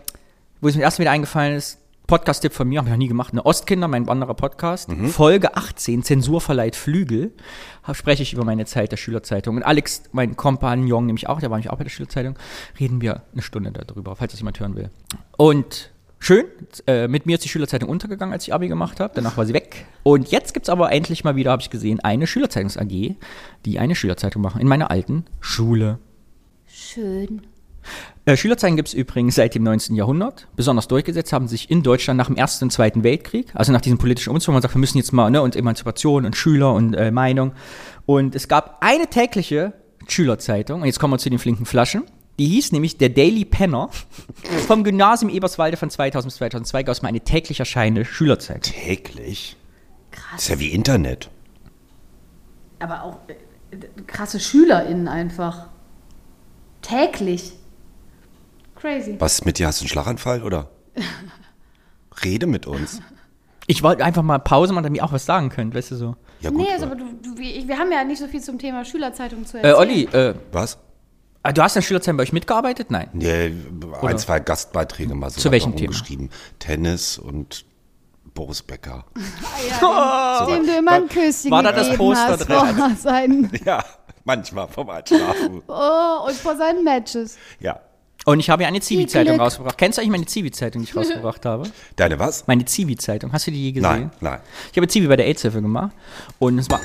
wo 0.59 0.67
es 0.67 0.75
mir 0.75 0.81
erst 0.81 0.99
wieder 0.99 1.11
eingefallen 1.11 1.55
ist, 1.55 1.77
Podcast-Tipp 2.07 2.51
von 2.51 2.67
mir, 2.67 2.79
habe 2.79 2.89
ich 2.89 2.91
noch 2.91 2.97
nie 2.97 3.07
gemacht, 3.07 3.31
eine 3.31 3.45
Ostkinder, 3.45 3.87
mein 3.87 4.09
anderer 4.09 4.33
Podcast, 4.33 4.89
Folge 5.11 5.55
18, 5.55 6.03
Zensur 6.03 6.41
verleiht 6.41 6.75
Flügel, 6.75 7.31
spreche 7.93 8.23
ich 8.23 8.33
über 8.33 8.43
meine 8.43 8.65
Zeit 8.65 8.91
der 8.91 8.97
Schülerzeitung. 8.97 9.55
Und 9.55 9.63
Alex, 9.63 10.03
mein 10.11 10.35
Kompagnon, 10.35 11.05
nämlich 11.05 11.29
auch, 11.29 11.39
der 11.39 11.49
war 11.49 11.57
nämlich 11.57 11.71
auch 11.71 11.77
bei 11.77 11.85
der 11.85 11.89
Schülerzeitung, 11.89 12.37
reden 12.79 13.01
wir 13.01 13.21
eine 13.31 13.41
Stunde 13.41 13.71
darüber, 13.71 14.15
falls 14.17 14.33
das 14.33 14.41
jemand 14.41 14.59
hören 14.59 14.75
will. 14.75 14.89
Und 15.37 15.90
schön, 16.21 16.45
äh, 16.87 17.07
mit 17.07 17.25
mir 17.25 17.35
ist 17.35 17.43
die 17.43 17.49
Schülerzeitung 17.49 17.89
untergegangen, 17.89 18.31
als 18.31 18.47
ich 18.47 18.53
Abi 18.53 18.67
gemacht 18.69 18.99
habe, 18.99 19.11
danach 19.13 19.35
war 19.35 19.45
sie 19.45 19.53
weg. 19.53 19.85
Und 20.03 20.31
jetzt 20.31 20.53
gibt 20.53 20.67
es 20.67 20.69
aber 20.69 20.91
endlich 20.91 21.23
mal 21.23 21.35
wieder, 21.35 21.51
habe 21.51 21.61
ich 21.61 21.69
gesehen, 21.69 21.99
eine 21.99 22.27
Schülerzeitungs-AG, 22.27 23.15
die 23.65 23.79
eine 23.79 23.95
Schülerzeitung 23.95 24.41
machen, 24.41 24.61
in 24.61 24.67
meiner 24.67 24.91
alten 24.91 25.25
Schule. 25.39 25.99
Schön. 26.67 27.41
Äh, 28.25 28.37
Schülerzeichen 28.37 28.75
gibt 28.75 28.89
es 28.89 28.93
übrigens 28.93 29.35
seit 29.35 29.55
dem 29.55 29.63
19. 29.63 29.95
Jahrhundert. 29.95 30.47
Besonders 30.55 30.87
durchgesetzt 30.87 31.33
haben 31.33 31.47
sich 31.47 31.71
in 31.71 31.81
Deutschland 31.81 32.17
nach 32.17 32.27
dem 32.27 32.35
Ersten 32.35 32.65
und 32.65 32.71
Zweiten 32.71 33.03
Weltkrieg, 33.03 33.47
also 33.55 33.71
nach 33.71 33.81
diesem 33.81 33.97
politischen 33.97 34.29
Umzug, 34.29 34.53
man 34.53 34.61
sagt, 34.61 34.75
wir 34.75 34.79
müssen 34.79 34.99
jetzt 34.99 35.11
mal, 35.11 35.31
ne, 35.31 35.41
und 35.41 35.55
Emanzipation 35.55 36.25
und 36.25 36.35
Schüler 36.35 36.73
und 36.73 36.93
äh, 36.93 37.09
Meinung. 37.11 37.53
Und 38.05 38.35
es 38.35 38.47
gab 38.47 38.77
eine 38.81 39.07
tägliche 39.07 39.73
Schülerzeitung, 40.07 40.81
und 40.81 40.87
jetzt 40.87 40.99
kommen 40.99 41.13
wir 41.13 41.17
zu 41.17 41.29
den 41.29 41.39
flinken 41.39 41.65
Flaschen. 41.65 42.03
Die 42.39 42.47
hieß 42.47 42.71
nämlich 42.71 42.97
der 42.97 43.09
Daily 43.09 43.45
Penner 43.45 43.89
vom 44.67 44.83
Gymnasium 44.83 45.29
Eberswalde 45.29 45.77
von 45.77 45.89
2000 45.89 46.31
bis 46.31 46.37
2002 46.37 46.83
gab 46.83 46.93
es 46.93 47.01
mal 47.01 47.09
eine 47.09 47.21
täglich 47.21 47.59
erscheinende 47.59 48.05
Schülerzeitung. 48.05 48.73
Täglich? 48.73 49.57
Das 50.33 50.43
ist 50.43 50.49
ja 50.49 50.59
wie 50.59 50.69
Internet. 50.69 51.29
Aber 52.79 53.03
auch 53.03 53.17
äh, 53.27 53.77
krasse 54.07 54.39
SchülerInnen 54.39 55.07
einfach. 55.07 55.67
Täglich. 56.81 57.53
Crazy. 58.75 59.15
Was 59.19 59.33
ist 59.35 59.45
mit 59.45 59.59
dir? 59.59 59.67
Hast 59.67 59.79
du 59.81 59.83
einen 59.83 59.89
Schlaganfall 59.89 60.41
oder? 60.41 60.69
Rede 62.23 62.47
mit 62.47 62.65
uns. 62.65 63.01
Ich 63.67 63.83
wollte 63.83 64.03
einfach 64.03 64.23
mal 64.23 64.39
Pause 64.39 64.73
machen, 64.73 64.83
damit 64.85 64.99
ihr 64.99 65.05
auch 65.05 65.13
was 65.13 65.25
sagen 65.25 65.49
könnt, 65.49 65.75
weißt 65.75 65.91
du 65.91 65.95
so. 65.95 66.15
Ja 66.41 66.49
gut. 66.49 66.59
Nee, 66.61 66.73
also, 66.73 66.87
aber 66.87 66.95
du, 66.95 67.05
du, 67.21 67.37
wir 67.37 67.77
haben 67.77 67.91
ja 67.91 68.03
nicht 68.03 68.19
so 68.19 68.27
viel 68.27 68.41
zum 68.41 68.57
Thema 68.57 68.83
Schülerzeitung 68.83 69.45
zu 69.45 69.57
Äh, 69.57 69.67
erzählen. 69.67 69.75
Olli, 69.75 70.03
äh, 70.05 70.33
was? 70.51 70.79
Ah, 71.43 71.51
du 71.51 71.61
hast 71.61 71.75
in 71.75 71.81
der 71.81 71.87
Schülerzeitung 71.87 72.17
bei 72.17 72.23
euch 72.23 72.33
mitgearbeitet? 72.33 72.91
Nein. 72.91 73.09
Nee, 73.13 73.51
ein, 74.01 74.17
zwei 74.17 74.39
Gastbeiträge 74.39 75.13
mal 75.15 75.29
so 75.29 75.39
Zu 75.41 75.51
welchem 75.51 75.75
Thema? 75.75 75.89
geschrieben. 75.91 76.29
Tennis 76.59 77.17
und 77.17 77.65
Boris 78.33 78.61
Becker. 78.61 79.05
Dem 80.47 80.65
du 80.65 80.77
immer 80.77 80.91
ein 80.93 81.07
Küsschen 81.09 81.51
War 81.51 81.63
da 81.63 81.71
das 81.71 81.95
Poster 81.97 82.27
hast 82.27 82.47
drin? 82.47 82.75
vor 82.77 82.91
seinen, 82.97 83.51
Ja, 83.65 83.83
manchmal 84.23 84.67
vom 84.67 84.89
Einschlafen. 84.89 85.61
oh, 85.67 86.27
und 86.27 86.35
vor 86.35 86.55
seinen 86.55 86.83
Matches. 86.83 87.37
ja. 87.59 87.79
Und 88.23 88.39
ich 88.39 88.51
habe 88.51 88.61
ja 88.61 88.67
eine 88.69 88.79
Zivi-Zeitung 88.79 89.39
rausgebracht. 89.39 89.79
Kennst 89.79 89.97
du 89.97 90.01
eigentlich 90.03 90.11
meine 90.11 90.25
Zivi-Zeitung, 90.27 90.83
die 90.83 90.87
ich 90.89 90.95
rausgebracht 90.95 91.43
habe? 91.43 91.67
Deine 91.95 92.19
was? 92.19 92.45
Meine 92.45 92.65
Zivi-Zeitung. 92.65 93.33
Hast 93.33 93.47
du 93.47 93.51
die 93.51 93.63
je 93.63 93.71
gesehen? 93.71 93.89
Nein, 93.89 94.11
nein. 94.19 94.39
Ich 94.71 94.77
habe 94.77 94.87
Zivi 94.87 95.07
bei 95.07 95.15
der 95.15 95.25
AIDS-Hilfe 95.25 95.59
gemacht. 95.59 95.91
Und 96.37 96.59
es 96.59 96.69
war. 96.69 96.79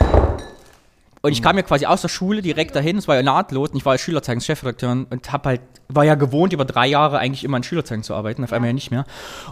Und 1.26 1.32
ich 1.32 1.42
kam 1.42 1.56
ja 1.56 1.62
quasi 1.62 1.86
aus 1.86 2.02
der 2.02 2.08
Schule 2.08 2.40
direkt 2.40 2.76
dahin, 2.76 2.98
es 2.98 3.08
war 3.08 3.16
ja 3.16 3.22
nahtlos, 3.22 3.70
und 3.70 3.76
ich 3.76 3.84
war 3.84 3.94
ja 3.94 3.98
Schülerzeitungs-Chefredakteur 3.98 4.90
und 5.10 5.32
hab 5.32 5.44
halt, 5.46 5.60
war 5.88 6.04
ja 6.04 6.14
gewohnt, 6.14 6.52
über 6.52 6.64
drei 6.64 6.86
Jahre 6.86 7.18
eigentlich 7.18 7.42
immer 7.42 7.56
in 7.56 7.62
Schülerzeitung 7.64 8.04
zu 8.04 8.14
arbeiten, 8.14 8.44
auf 8.44 8.52
einmal 8.52 8.68
ja 8.68 8.74
nicht 8.74 8.90
mehr. 8.92 9.04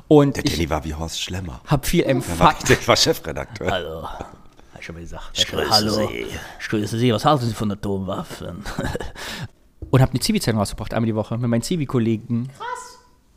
Und 0.09 0.37
Der 0.37 0.45
ich 0.45 0.53
Danny 0.53 0.71
war 0.71 0.85
wie 0.85 0.95
Horst 0.95 1.21
Schlemmer. 1.21 1.61
hab 1.67 1.85
viel 1.87 2.03
Der 2.05 2.09
war, 2.15 2.15
Empfang. 2.17 2.55
der 2.69 2.87
war 2.87 2.97
Chefredakteur. 2.97 3.73
Also, 3.73 4.09
schon 4.81 4.95
mal 4.95 5.01
gesagt. 5.01 5.31
Ich 5.35 5.47
grüße 5.49 5.71
Hallo. 5.71 5.93
Sie. 6.09 6.27
Ich 6.61 6.69
grüße 6.69 6.97
Sie. 6.99 7.13
Was 7.13 7.25
halten 7.25 7.47
Sie 7.47 7.55
von 7.55 7.71
Atomwaffen? 7.73 8.63
Und 9.91 10.01
habe 10.01 10.11
eine 10.13 10.21
Zivi-Zeitung 10.21 10.61
rausgebracht, 10.61 10.95
einmal 10.95 11.07
die 11.07 11.15
Woche, 11.15 11.37
mit 11.39 11.49
meinen 11.51 11.63
Zivi-Kollegen. 11.63 12.51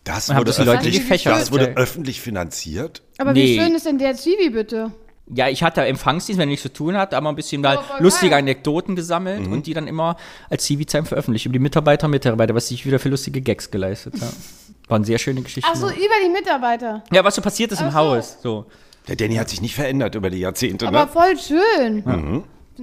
Das 0.03 0.29
Und 0.29 0.36
hab 0.36 0.41
wurde, 0.41 0.50
das 0.50 0.58
die 0.58 0.63
Leute 0.63 0.88
öffentlich, 0.89 1.24
das 1.24 1.51
wurde 1.51 1.75
öffentlich 1.75 2.22
finanziert. 2.22 3.01
Aber 3.17 3.34
Nee. 3.34 3.44
wie 3.44 3.60
schön 3.60 3.75
ist 3.75 3.86
denn 3.86 3.98
der 3.98 4.13
Zivi 4.15 4.50
bitte? 4.51 4.91
Ja, 5.34 5.50
ich 5.50 5.62
hatte 5.62 5.81
Empfangsdienst, 5.86 6.39
wenn 6.39 6.48
nichts 6.48 6.63
zu 6.63 6.72
tun 6.72 6.96
hat, 6.96 7.13
aber 7.13 7.27
ein 7.29 7.36
bisschen 7.36 7.62
mal 7.62 7.77
Oh, 7.79 8.01
lustige 8.03 8.29
geil. 8.31 8.39
Anekdoten 8.39 8.96
gesammelt 8.96 9.46
und 9.48 9.67
die 9.67 9.74
dann 9.74 9.88
immer 9.88 10.15
als 10.50 10.63
Zivi-Zeitung 10.63 11.05
veröffentlicht. 11.07 11.46
Über 11.46 11.53
die 11.53 11.60
Mitarbeiter, 11.60 12.07
Mitarbeiter, 12.07 12.55
was 12.55 12.69
sich 12.69 12.86
wieder 12.86 12.98
für 13.00 13.10
lustige 13.10 13.41
Gags 13.41 13.69
geleistet 13.69 14.13
hat. 14.22 14.34
Waren 14.88 15.03
sehr 15.03 15.17
schöne 15.17 15.41
Geschichten. 15.41 15.69
Ach 15.69 15.75
so, 15.77 15.88
über 15.88 15.98
die 16.25 16.29
Mitarbeiter. 16.31 17.03
ja, 17.12 17.24
was 17.25 17.36
so 17.36 17.41
passiert 17.41 17.72
ist 17.74 17.81
im 17.81 17.88
Ach 17.88 17.91
so. 17.91 17.98
Haus. 17.98 18.38
So. 18.41 18.65
Der 19.10 19.17
Danny 19.17 19.36
hat 19.36 19.50
sich 19.50 19.62
nicht 19.62 19.75
verändert 19.75 20.15
über 20.15 20.29
die 20.29 20.39
Jahrzehnte. 20.39 20.88
Aber 20.88 21.01
Ne? 21.05 21.07
voll 21.12 21.38
schön. 21.38 21.98
Ich 21.98 22.03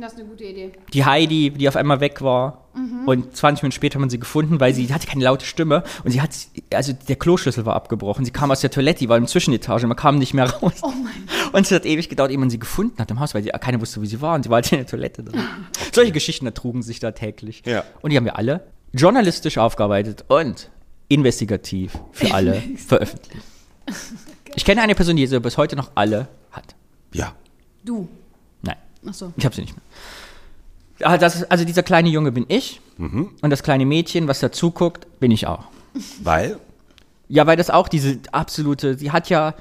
finde 0.00 0.06
das 0.08 0.14
eine 0.16 0.24
gute 0.24 0.44
Idee. 0.44 0.72
Die 0.92 1.04
Heidi, 1.04 1.50
die 1.50 1.68
auf 1.68 1.76
einmal 1.76 2.00
weg 2.00 2.20
war. 2.20 2.60
Und 3.06 3.36
20 3.36 3.62
Minuten 3.62 3.76
später 3.76 3.94
haben 3.94 4.06
wir 4.06 4.10
sie 4.10 4.18
gefunden, 4.18 4.58
weil 4.58 4.74
sie 4.74 4.92
hatte 4.92 5.06
keine 5.06 5.22
laute 5.22 5.46
Stimme. 5.46 5.84
Und 6.02 6.10
sie 6.10 6.20
hat, 6.20 6.30
also 6.74 6.92
der 6.92 7.14
Kloschlüssel 7.14 7.64
war 7.64 7.76
abgebrochen. 7.76 8.24
Sie 8.24 8.32
kam 8.32 8.50
aus 8.50 8.60
der 8.62 8.70
Toilette, 8.72 8.98
die 8.98 9.08
war 9.08 9.16
im 9.16 9.28
Zwischenetage, 9.28 9.86
man 9.86 9.96
kam 9.96 10.18
nicht 10.18 10.34
mehr 10.34 10.50
raus. 10.50 10.72
Oh 10.82 10.88
mein 10.88 11.04
Gott. 11.26 11.33
Und 11.54 11.66
es 11.66 11.70
hat 11.70 11.86
ewig 11.86 12.08
gedauert, 12.08 12.32
ehe 12.32 12.38
man 12.38 12.50
sie 12.50 12.58
gefunden 12.58 12.98
hat 12.98 13.12
im 13.12 13.20
Haus, 13.20 13.32
weil 13.32 13.44
sie, 13.44 13.50
keiner 13.50 13.80
wusste, 13.80 14.00
wo 14.00 14.04
sie 14.04 14.20
war. 14.20 14.34
Und 14.34 14.42
sie 14.42 14.50
war 14.50 14.56
halt 14.56 14.72
in 14.72 14.78
der 14.78 14.88
Toilette 14.88 15.22
drin. 15.22 15.40
Solche 15.92 16.10
Geschichten 16.10 16.46
ertrugen 16.46 16.82
sich 16.82 16.98
da 16.98 17.12
täglich. 17.12 17.62
Ja. 17.64 17.84
Und 18.02 18.10
die 18.10 18.16
haben 18.16 18.24
wir 18.24 18.36
alle 18.36 18.66
journalistisch 18.92 19.56
aufgearbeitet 19.56 20.24
und 20.26 20.68
investigativ 21.06 21.96
für 22.10 22.34
alle 22.34 22.60
veröffentlicht. 22.76 23.46
Ich 24.56 24.64
kenne 24.64 24.82
eine 24.82 24.96
Person, 24.96 25.14
die 25.14 25.28
sie 25.28 25.38
bis 25.38 25.56
heute 25.56 25.76
noch 25.76 25.92
alle 25.94 26.26
hat. 26.50 26.74
Ja. 27.12 27.36
Du. 27.84 28.08
Nein. 28.62 28.76
Ach 29.08 29.14
so. 29.14 29.32
Ich 29.36 29.44
habe 29.44 29.54
sie 29.54 29.60
nicht 29.60 29.76
mehr. 29.76 31.08
Ah, 31.08 31.18
das 31.18 31.44
also 31.44 31.64
dieser 31.64 31.84
kleine 31.84 32.08
Junge 32.08 32.32
bin 32.32 32.46
ich 32.48 32.80
und 32.98 33.50
das 33.50 33.62
kleine 33.62 33.86
Mädchen, 33.86 34.26
was 34.26 34.40
da 34.40 34.50
zuguckt, 34.50 35.06
bin 35.20 35.30
ich 35.30 35.46
auch. 35.46 35.66
Weil? 36.20 36.58
Ja, 37.28 37.46
weil 37.46 37.56
das 37.56 37.70
auch 37.70 37.86
diese 37.86 38.18
absolute, 38.32 38.98
sie 38.98 39.12
hat 39.12 39.28
ja, 39.28 39.54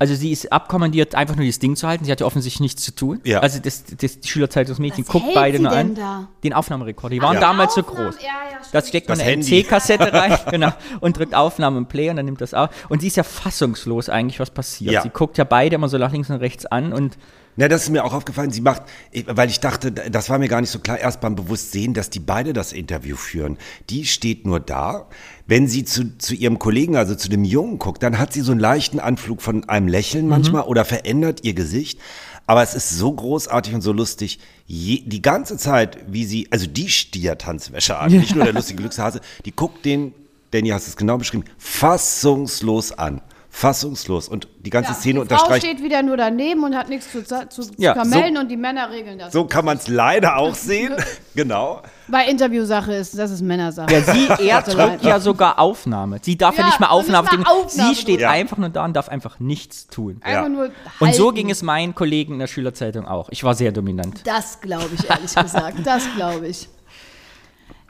also 0.00 0.14
sie 0.16 0.32
ist 0.32 0.50
abkommandiert, 0.50 1.14
einfach 1.14 1.36
nur 1.36 1.44
dieses 1.44 1.58
Ding 1.60 1.76
zu 1.76 1.86
halten. 1.86 2.04
Sie 2.06 2.10
hat 2.10 2.18
ja 2.20 2.26
offensichtlich 2.26 2.60
nichts 2.60 2.82
zu 2.82 2.92
tun. 2.94 3.20
Ja. 3.22 3.38
Also 3.40 3.60
das, 3.60 3.84
das, 3.84 4.18
die 4.18 4.28
Schülerzeitungsmädchen 4.28 5.06
Was 5.06 5.12
guckt 5.12 5.34
beide 5.34 5.60
nur 5.60 5.70
an. 5.70 5.94
da? 5.94 6.26
Den 6.42 6.54
Aufnahmerekorder. 6.54 7.14
Die 7.14 7.22
waren 7.22 7.34
Ja. 7.34 7.40
damals 7.40 7.74
so 7.74 7.82
groß. 7.82 8.16
ja, 8.20 8.28
ja. 8.50 8.58
Das 8.72 8.88
steckt 8.88 9.08
man 9.08 9.18
Das 9.18 9.26
eine 9.26 9.32
Handy. 9.36 9.60
NC-Kassette 9.62 10.12
rein, 10.12 10.38
genau, 10.50 10.70
und 11.00 11.16
drückt 11.18 11.34
Aufnahme 11.34 11.76
und 11.78 11.88
Play 11.88 12.10
und 12.10 12.16
dann 12.16 12.24
nimmt 12.24 12.40
das 12.40 12.54
auf. 12.54 12.70
Und 12.88 13.00
sie 13.02 13.06
ist 13.08 13.16
ja 13.16 13.22
fassungslos 13.24 14.08
eigentlich, 14.08 14.40
was 14.40 14.50
passiert. 14.50 14.92
Ja. 14.92 15.02
Sie 15.02 15.10
guckt 15.10 15.38
ja 15.38 15.44
beide 15.44 15.74
immer 15.76 15.88
so 15.88 15.98
nach 15.98 16.12
links 16.12 16.30
und 16.30 16.36
rechts 16.36 16.66
an 16.66 16.92
und 16.92 17.18
Na, 17.56 17.68
das 17.68 17.82
ist 17.82 17.90
mir 17.90 18.04
auch 18.04 18.12
aufgefallen. 18.12 18.50
Sie 18.50 18.60
macht, 18.60 18.82
weil 19.26 19.50
ich 19.50 19.60
dachte, 19.60 19.92
das 19.92 20.30
war 20.30 20.38
mir 20.38 20.48
gar 20.48 20.60
nicht 20.60 20.70
so 20.70 20.78
klar, 20.78 20.98
erst 20.98 21.20
beim 21.20 21.34
Bewusstsehen, 21.34 21.94
dass 21.94 22.08
die 22.08 22.20
beide 22.20 22.52
das 22.52 22.72
Interview 22.72 23.16
führen. 23.16 23.58
Die 23.90 24.06
steht 24.06 24.46
nur 24.46 24.60
da. 24.60 25.08
Wenn 25.46 25.66
sie 25.66 25.84
zu, 25.84 26.16
zu 26.16 26.34
ihrem 26.34 26.58
Kollegen, 26.58 26.96
also 26.96 27.14
zu 27.14 27.28
dem 27.28 27.44
Jungen 27.44 27.78
guckt, 27.78 28.02
dann 28.02 28.18
hat 28.18 28.32
sie 28.32 28.40
so 28.40 28.52
einen 28.52 28.60
leichten 28.60 29.00
Anflug 29.00 29.42
von 29.42 29.68
einem 29.68 29.88
Lächeln 29.88 30.28
manchmal 30.28 30.62
oder 30.62 30.84
verändert 30.84 31.40
ihr 31.42 31.54
Gesicht. 31.54 31.98
Aber 32.46 32.62
es 32.62 32.74
ist 32.74 32.90
so 32.90 33.12
großartig 33.12 33.74
und 33.74 33.80
so 33.80 33.92
lustig. 33.92 34.38
Je, 34.66 35.02
die 35.04 35.22
ganze 35.22 35.56
Zeit, 35.56 35.98
wie 36.08 36.24
sie, 36.24 36.48
also 36.50 36.66
die 36.66 36.88
stiert 36.88 37.46
Hans 37.46 37.72
Wäscher 37.72 38.00
an, 38.00 38.12
nicht 38.12 38.34
nur 38.34 38.44
der 38.44 38.52
lustige 38.52 38.80
Glückshase, 38.80 39.20
die 39.44 39.52
guckt 39.52 39.84
den, 39.84 40.14
Danny 40.52 40.70
hast 40.70 40.88
es 40.88 40.96
genau 40.96 41.18
beschrieben, 41.18 41.44
fassungslos 41.58 42.92
an. 42.92 43.20
Fassungslos. 43.52 44.28
Und 44.28 44.46
die 44.60 44.70
ganze 44.70 44.90
Ja, 44.92 44.94
Szene 44.94 45.12
die 45.20 45.26
Frau 45.26 45.34
unterstreicht. 45.34 45.66
steht 45.66 45.82
wieder 45.82 46.02
nur 46.02 46.16
daneben 46.16 46.62
und 46.62 46.76
hat 46.76 46.88
nichts 46.88 47.10
zu, 47.10 47.24
zu, 47.24 47.48
zu 47.48 47.70
Ja, 47.78 47.94
vermelden 47.94 48.38
und 48.38 48.48
die 48.48 48.56
Männer 48.56 48.90
regeln 48.90 49.18
das. 49.18 49.32
So 49.32 49.44
kann 49.44 49.64
man 49.64 49.76
es 49.76 49.88
leider 49.88 50.36
auch 50.36 50.54
sehen. 50.54 50.94
genau. 51.34 51.82
Weil 52.06 52.28
Interviewsache 52.30 52.94
ist, 52.94 53.18
das 53.18 53.32
ist 53.32 53.42
Männersache. 53.42 53.92
Ja, 53.92 54.02
sie, 54.02 54.28
er 54.48 54.62
drückt 54.62 54.76
leid. 54.76 55.02
ja 55.02 55.18
sogar 55.20 55.58
Aufnahme. 55.58 56.18
Sie 56.22 56.38
darf 56.38 56.54
ja, 56.56 56.60
Ja, 56.62 56.66
nicht 56.68 56.80
mal 56.80 56.86
und 56.90 57.06
nicht 57.08 57.14
Aufnahme 57.16 57.38
mal. 57.42 57.50
Aufnahme 57.50 57.94
Sie 57.94 58.00
steht 58.00 58.22
einfach 58.22 58.56
nur 58.56 58.68
da 58.68 58.84
und 58.84 58.94
darf 58.94 59.08
einfach 59.08 59.40
nichts 59.40 59.88
tun. 59.88 60.20
Einfach 60.22 60.48
nur 60.48 60.70
Und 61.00 61.14
so 61.16 61.32
ging 61.32 61.50
es 61.50 61.62
meinen 61.62 61.94
Kollegen 61.94 62.34
in 62.34 62.38
der 62.38 62.46
Schülerzeitung 62.46 63.04
auch. 63.06 63.28
Ich 63.30 63.42
war 63.42 63.54
sehr 63.54 63.72
dominant. 63.72 64.20
Das 64.24 64.60
glaube 64.60 64.90
ich, 64.94 65.10
ehrlich 65.10 65.34
gesagt. 65.34 65.78
Das 65.84 66.04
glaube 66.14 66.46
ich. 66.46 66.68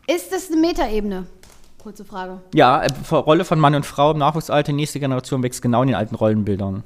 Ist 0.06 0.32
das 0.32 0.50
eine 0.50 0.60
Metaebene? 0.60 1.26
Kurze 1.82 2.04
Frage. 2.04 2.40
Ja, 2.54 2.82
äh, 2.82 2.88
Rolle 3.14 3.44
von 3.44 3.58
Mann 3.58 3.74
und 3.74 3.86
Frau 3.86 4.10
im 4.12 4.18
Nachwuchsalter, 4.18 4.72
nächste 4.72 5.00
Generation 5.00 5.42
wächst 5.42 5.62
genau 5.62 5.82
in 5.82 5.88
den 5.88 5.96
alten 5.96 6.14
Rollenbildern. 6.14 6.82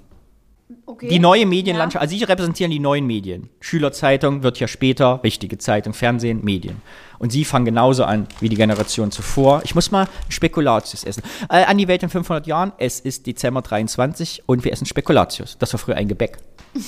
Okay. 0.86 1.08
Die 1.08 1.18
neue 1.18 1.44
Medienlandschaft, 1.44 2.00
also 2.02 2.16
Sie 2.16 2.24
repräsentieren 2.24 2.70
die 2.70 2.78
neuen 2.78 3.06
Medien. 3.06 3.50
Schülerzeitung 3.60 4.42
wird 4.42 4.58
ja 4.60 4.68
später, 4.68 5.20
richtige 5.22 5.58
Zeitung, 5.58 5.92
Fernsehen, 5.92 6.42
Medien. 6.42 6.80
Und 7.18 7.32
Sie 7.32 7.44
fangen 7.44 7.64
genauso 7.64 8.04
an 8.04 8.26
wie 8.40 8.48
die 8.48 8.56
Generation 8.56 9.10
zuvor. 9.10 9.62
Ich 9.64 9.74
muss 9.74 9.90
mal 9.90 10.08
Spekulatius 10.28 11.04
essen. 11.04 11.22
Äh, 11.50 11.64
an 11.64 11.76
die 11.76 11.88
Welt 11.88 12.02
in 12.02 12.08
500 12.08 12.46
Jahren, 12.46 12.72
es 12.78 13.00
ist 13.00 13.26
Dezember 13.26 13.62
23 13.62 14.44
und 14.46 14.64
wir 14.64 14.72
essen 14.72 14.86
Spekulatius. 14.86 15.58
Das 15.58 15.72
war 15.72 15.78
früher 15.78 15.96
ein 15.96 16.08
Gebäck. 16.08 16.38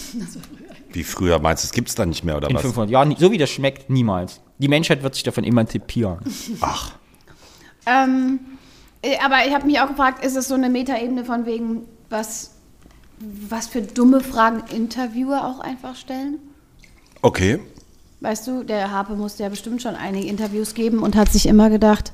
Wie 0.93 1.05
früher 1.05 1.39
meinst 1.39 1.65
du, 1.65 1.67
es 1.67 1.73
gibt 1.73 1.89
es 1.89 1.95
dann 1.95 2.09
nicht 2.09 2.25
mehr 2.25 2.37
oder 2.37 2.49
In 2.49 2.57
was? 2.57 2.63
500 2.63 2.91
Jahren, 2.91 3.15
so 3.19 3.31
wie 3.31 3.39
das 3.39 3.51
schmeckt, 3.51 3.91
niemals. 3.91 4.41
Die 4.59 4.69
Menschheit 4.69 5.03
wird 5.03 5.15
sich 5.15 5.25
davon 5.25 5.45
emanzipieren. 5.45 6.19
Ach, 6.61 6.93
Ähm, 7.87 8.41
äh, 9.03 9.17
aber 9.25 9.47
ich 9.47 9.55
habe 9.55 9.67
mich 9.67 9.81
auch 9.81 9.89
gefragt, 9.89 10.25
ist 10.25 10.37
es 10.37 10.49
so 10.49 10.55
eine 10.55 10.69
Metaebene 10.69 11.25
von 11.25 11.47
wegen, 11.47 11.83
was, 12.11 12.53
was 13.19 13.67
für 13.69 13.83
dumme 13.83 14.21
Fragen 14.21 14.63
Interviewer 14.75 15.47
auch 15.47 15.61
einfach 15.61 15.97
stellen? 15.97 16.39
okay. 17.23 17.61
Weißt 18.21 18.47
du, 18.47 18.63
der 18.63 18.91
Harpe 18.91 19.15
musste 19.15 19.43
ja 19.43 19.51
bestimmt 19.51 19.83
schon 19.83 19.95
einige 19.95 20.27
Interviews 20.27 20.73
geben 20.73 21.03
und 21.03 21.17
hat 21.17 21.31
sich 21.31 21.47
immer 21.47 21.69
gedacht, 21.69 22.13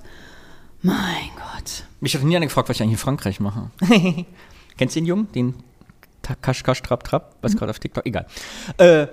mein 0.83 1.31
Gott. 1.37 1.85
Mich 2.01 2.15
hat 2.15 2.25
nie 2.25 2.37
einer 2.37 2.47
gefragt, 2.47 2.69
was 2.69 2.77
ich 2.77 2.83
eigentlich 2.83 2.95
in 2.95 2.99
Frankreich 2.99 3.39
mache. 3.39 3.71
Kennst 4.77 4.97
du 4.97 5.01
den 5.01 5.07
Jungen? 5.07 5.33
Den 5.33 5.55
Kasch, 6.41 6.65
Kasch, 6.65 6.83
Trap, 6.83 7.05
Trap? 7.05 7.37
Was 7.41 7.57
gerade 7.57 7.71
auf 7.71 7.79
TikTok? 7.79 8.05
Egal. 8.05 8.27
Äh, 8.79 9.07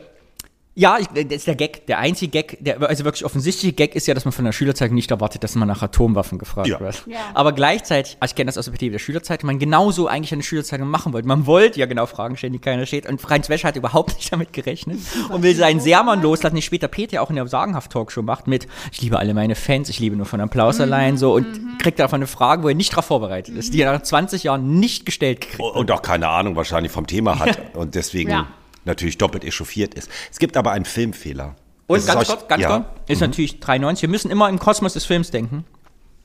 ja, 0.80 0.98
ich, 0.98 1.08
das 1.08 1.26
ist 1.40 1.48
der 1.48 1.56
Gag. 1.56 1.86
Der 1.88 2.00
einzige 2.00 2.32
Gag, 2.32 2.58
der 2.62 2.82
also 2.82 3.04
wirklich 3.04 3.26
offensichtliche 3.26 3.74
Gag 3.74 3.96
ist 3.96 4.08
ja, 4.08 4.14
dass 4.14 4.24
man 4.24 4.32
von 4.32 4.46
der 4.46 4.54
Schülerzeitung 4.54 4.96
nicht 4.96 5.12
erwartet, 5.12 5.44
dass 5.44 5.56
man 5.56 5.68
nach 5.68 5.82
Atomwaffen 5.82 6.40
gefragt 6.40 6.70
Ja. 6.70 6.80
wird. 6.80 7.04
Ja. 7.06 7.18
Aber 7.34 7.52
gleichzeitig, 7.52 8.16
also 8.22 8.32
ich 8.32 8.36
kenne 8.36 8.46
das 8.46 8.58
aus 8.58 8.66
der 8.66 8.72
Perspektive 8.72 8.94
der 8.94 9.00
Schülerzeitung, 9.00 9.48
man 9.48 9.60
genauso 9.60 10.08
eigentlich 10.08 10.32
eine 10.32 10.42
Schülerzeitung 10.42 10.88
machen 10.88 11.12
wollte. 11.12 11.28
Man 11.28 11.46
wollte 11.46 11.80
ja 11.82 11.86
genau 11.86 12.06
Fragen 12.06 12.38
stellen, 12.38 12.54
die 12.54 12.60
keiner 12.60 12.86
steht. 12.86 13.08
Und 13.10 13.20
Franz 13.20 13.50
Wäscher 13.50 13.68
hat 13.68 13.76
überhaupt 13.76 14.16
nicht 14.16 14.32
damit 14.32 14.54
gerechnet 14.54 15.00
und 15.30 15.44
will 15.44 15.54
seinen 15.54 15.82
Sermon 15.82 16.22
loslassen, 16.22 16.56
den 16.56 16.62
später 16.62 16.88
Peter 16.88 17.22
auch 17.22 17.30
in 17.30 17.36
der 17.36 17.46
Sagenhaft-Talkshow 17.48 18.22
macht 18.22 18.48
mit 18.48 18.66
Ich 18.94 19.02
liebe 19.02 19.20
alle 19.20 19.34
meine 19.34 19.56
Fans, 19.56 19.90
ich 19.90 20.00
liebe 20.00 20.16
nur 20.16 20.26
von 20.28 20.40
Applaus 20.40 20.80
allein 20.80 21.18
so 21.18 21.34
und 21.36 21.46
kriegt 21.80 22.00
davon 22.00 22.20
eine 22.20 22.28
Frage, 22.28 22.64
wo 22.64 22.70
er 22.70 22.76
nicht 22.76 22.94
darauf 22.94 23.06
vorbereitet 23.06 23.58
ist, 23.58 23.74
die 23.74 23.82
er 23.82 23.92
nach 23.92 24.02
20 24.04 24.44
Jahren 24.44 24.80
nicht 24.80 25.06
gestellt 25.06 25.42
kriegt. 25.42 25.60
Und 25.60 25.92
auch 25.92 26.02
keine 26.02 26.30
Ahnung 26.30 26.56
wahrscheinlich 26.56 26.92
vom 26.94 27.06
Thema 27.06 27.38
hat 27.40 27.60
und 27.76 27.96
deswegen 27.96 28.32
Ja. 28.32 28.48
Natürlich 28.86 29.18
doppelt 29.18 29.44
echauffiert 29.44 29.94
ist. 29.94 30.10
Es 30.32 30.40
gibt 30.40 30.58
aber 30.58 30.72
einen 30.72 30.86
Filmfehler. 30.86 31.56
Und 31.88 32.06
ganz 32.06 32.28
kurz, 32.28 32.48
ganz 32.48 32.62
ja. 32.62 32.70
kurz, 32.70 32.86
ist 33.08 33.22
natürlich 33.22 33.60
93. 33.60 34.04
Wir 34.04 34.10
müssen 34.10 34.30
immer 34.30 34.48
im 34.50 34.60
Kosmos 34.60 34.94
des 34.94 35.06
Films 35.06 35.32
denken. 35.32 35.66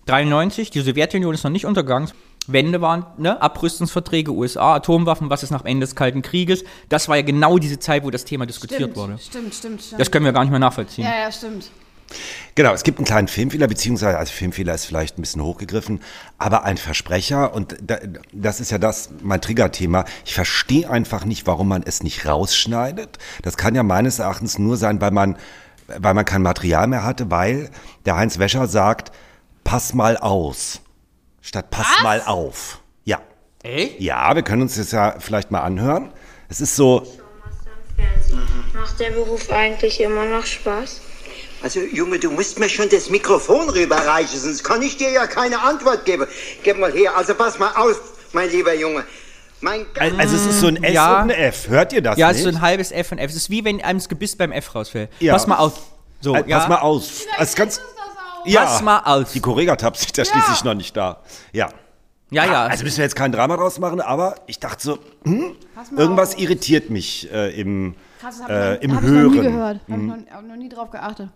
93, 0.06 0.70
die 0.70 0.80
Sowjetunion 0.80 1.32
ist 1.32 1.44
noch 1.44 1.50
nicht 1.50 1.64
untergegangen. 1.64 2.10
Wende 2.46 2.82
waren, 2.82 3.06
ne, 3.16 3.40
Abrüstungsverträge, 3.40 4.30
USA, 4.30 4.74
Atomwaffen, 4.74 5.30
was 5.30 5.42
ist 5.42 5.50
nach 5.50 5.64
Ende 5.64 5.86
des 5.86 5.96
Kalten 5.96 6.20
Krieges. 6.20 6.62
Das 6.90 7.08
war 7.08 7.16
ja 7.16 7.22
genau 7.22 7.58
diese 7.58 7.78
Zeit, 7.78 8.04
wo 8.04 8.10
das 8.10 8.26
Thema 8.26 8.44
diskutiert 8.44 8.80
Stimmt, 8.80 8.96
wurde. 8.96 9.18
stimmt, 9.18 9.54
stimmt, 9.54 9.82
stimmt. 9.82 10.00
Das 10.00 10.10
können 10.10 10.26
wir 10.26 10.32
gar 10.32 10.42
nicht 10.42 10.50
mehr 10.50 10.60
nachvollziehen. 10.60 11.04
ja, 11.04 11.20
ja, 11.20 11.32
stimmt. 11.32 11.70
Genau, 12.54 12.72
es 12.72 12.84
gibt 12.84 12.98
einen 12.98 13.06
kleinen 13.06 13.28
Filmfehler, 13.28 13.66
beziehungsweise, 13.66 14.16
also 14.18 14.32
Filmfehler 14.32 14.74
ist 14.74 14.84
vielleicht 14.84 15.18
ein 15.18 15.22
bisschen 15.22 15.42
hochgegriffen, 15.42 16.00
aber 16.38 16.64
ein 16.64 16.76
Versprecher, 16.76 17.52
und 17.52 17.76
da, 17.82 17.98
das 18.32 18.60
ist 18.60 18.70
ja 18.70 18.78
das, 18.78 19.10
mein 19.22 19.40
Triggerthema, 19.40 20.04
ich 20.24 20.34
verstehe 20.34 20.88
einfach 20.88 21.24
nicht, 21.24 21.46
warum 21.46 21.68
man 21.68 21.82
es 21.82 22.02
nicht 22.02 22.26
rausschneidet. 22.26 23.18
Das 23.42 23.56
kann 23.56 23.74
ja 23.74 23.82
meines 23.82 24.20
Erachtens 24.20 24.58
nur 24.58 24.76
sein, 24.76 25.00
weil 25.00 25.10
man, 25.10 25.36
weil 25.88 26.14
man 26.14 26.24
kein 26.24 26.42
Material 26.42 26.86
mehr 26.86 27.02
hatte, 27.02 27.30
weil 27.30 27.70
der 28.04 28.16
Heinz 28.16 28.38
Wäscher 28.38 28.68
sagt, 28.68 29.10
pass 29.64 29.92
mal 29.92 30.16
aus, 30.16 30.80
statt 31.40 31.70
pass 31.70 32.02
mal 32.02 32.22
auf. 32.24 32.80
Ja. 33.04 33.20
Ey? 33.64 33.96
Ja, 33.98 34.34
wir 34.34 34.42
können 34.42 34.62
uns 34.62 34.76
das 34.76 34.92
ja 34.92 35.16
vielleicht 35.18 35.50
mal 35.50 35.60
anhören. 35.60 36.12
Es 36.48 36.60
ist 36.60 36.76
so, 36.76 37.04
Macht 38.74 39.00
der 39.00 39.10
Beruf 39.10 39.50
eigentlich 39.50 40.00
immer 40.00 40.24
noch 40.24 40.44
Spaß? 40.44 41.00
Also, 41.64 41.80
Junge, 41.80 42.18
du 42.18 42.30
musst 42.30 42.58
mir 42.58 42.68
schon 42.68 42.88
das 42.90 43.08
Mikrofon 43.08 43.70
rüberreichen, 43.70 44.38
sonst 44.38 44.62
kann 44.62 44.82
ich 44.82 44.98
dir 44.98 45.10
ja 45.10 45.26
keine 45.26 45.60
Antwort 45.62 46.04
geben. 46.04 46.26
Gib 46.62 46.78
mal 46.78 46.92
her, 46.92 47.16
also 47.16 47.34
pass 47.34 47.58
mal 47.58 47.70
auf, 47.74 47.98
mein 48.34 48.50
lieber 48.50 48.74
Junge. 48.74 49.02
Mein 49.62 49.86
Gott. 49.94 50.12
also 50.18 50.36
es 50.36 50.44
ist 50.44 50.60
so 50.60 50.66
ein 50.66 50.82
S 50.84 50.92
Ja. 50.92 51.22
und 51.22 51.30
ein 51.30 51.38
F. 51.38 51.68
Hört 51.68 51.94
ihr 51.94 52.02
das 52.02 52.18
Ja, 52.18 52.28
es 52.30 52.36
nicht? 52.36 52.44
ist 52.46 52.52
so 52.52 52.58
ein 52.58 52.62
halbes 52.62 52.92
F 52.92 53.12
und 53.12 53.18
F. 53.18 53.30
Es 53.30 53.36
ist 53.36 53.48
wie 53.48 53.64
wenn 53.64 53.82
einem 53.82 53.98
das 53.98 54.10
Gebiss 54.10 54.36
beim 54.36 54.52
F 54.52 54.74
rausfällt. 54.74 55.08
Ja. 55.20 55.32
Pass 55.32 55.46
mal 55.46 55.56
auf. 55.56 55.80
So, 56.20 56.34
Äh, 56.34 56.44
ja. 56.46 56.58
Pass 56.58 56.68
mal 56.68 56.80
aus. 56.80 57.22
Das 57.38 57.48
ist 57.48 57.56
ganz, 57.56 57.80
ja. 58.44 58.64
Pass 58.66 58.82
mal 58.82 58.98
auf. 58.98 59.32
Die 59.32 59.40
Correga-Tabs 59.40 60.00
sind 60.02 60.16
ja 60.18 60.24
schließlich 60.26 60.64
noch 60.64 60.74
nicht 60.74 60.94
da. 60.94 61.22
Ja. 61.54 61.70
Ja, 62.30 62.44
ja. 62.44 62.64
Also 62.66 62.84
müssen 62.84 62.98
wir 62.98 63.04
jetzt 63.04 63.16
kein 63.16 63.32
Drama 63.32 63.56
draus 63.56 63.78
machen, 63.78 64.02
aber 64.02 64.34
ich 64.46 64.58
dachte 64.58 64.82
so, 64.82 64.98
hm, 65.24 65.56
irgendwas 65.96 66.34
auf. 66.34 66.40
irritiert 66.40 66.90
mich 66.90 67.32
äh, 67.32 67.58
im, 67.58 67.94
Krass, 68.20 68.40
äh, 68.46 68.76
ich, 68.76 68.82
im 68.82 68.90
noch, 68.90 68.96
hab 68.96 69.04
ich 69.04 69.10
noch 69.10 69.30
nie 69.30 69.36
Hören. 69.38 69.42
gehört. 69.52 69.80
Hab 69.88 69.98
ich 69.98 70.04
noch, 70.04 70.16
hab 70.30 70.42
noch 70.44 70.56
nie 70.56 70.68
drauf 70.68 70.90
geachtet. 70.90 71.28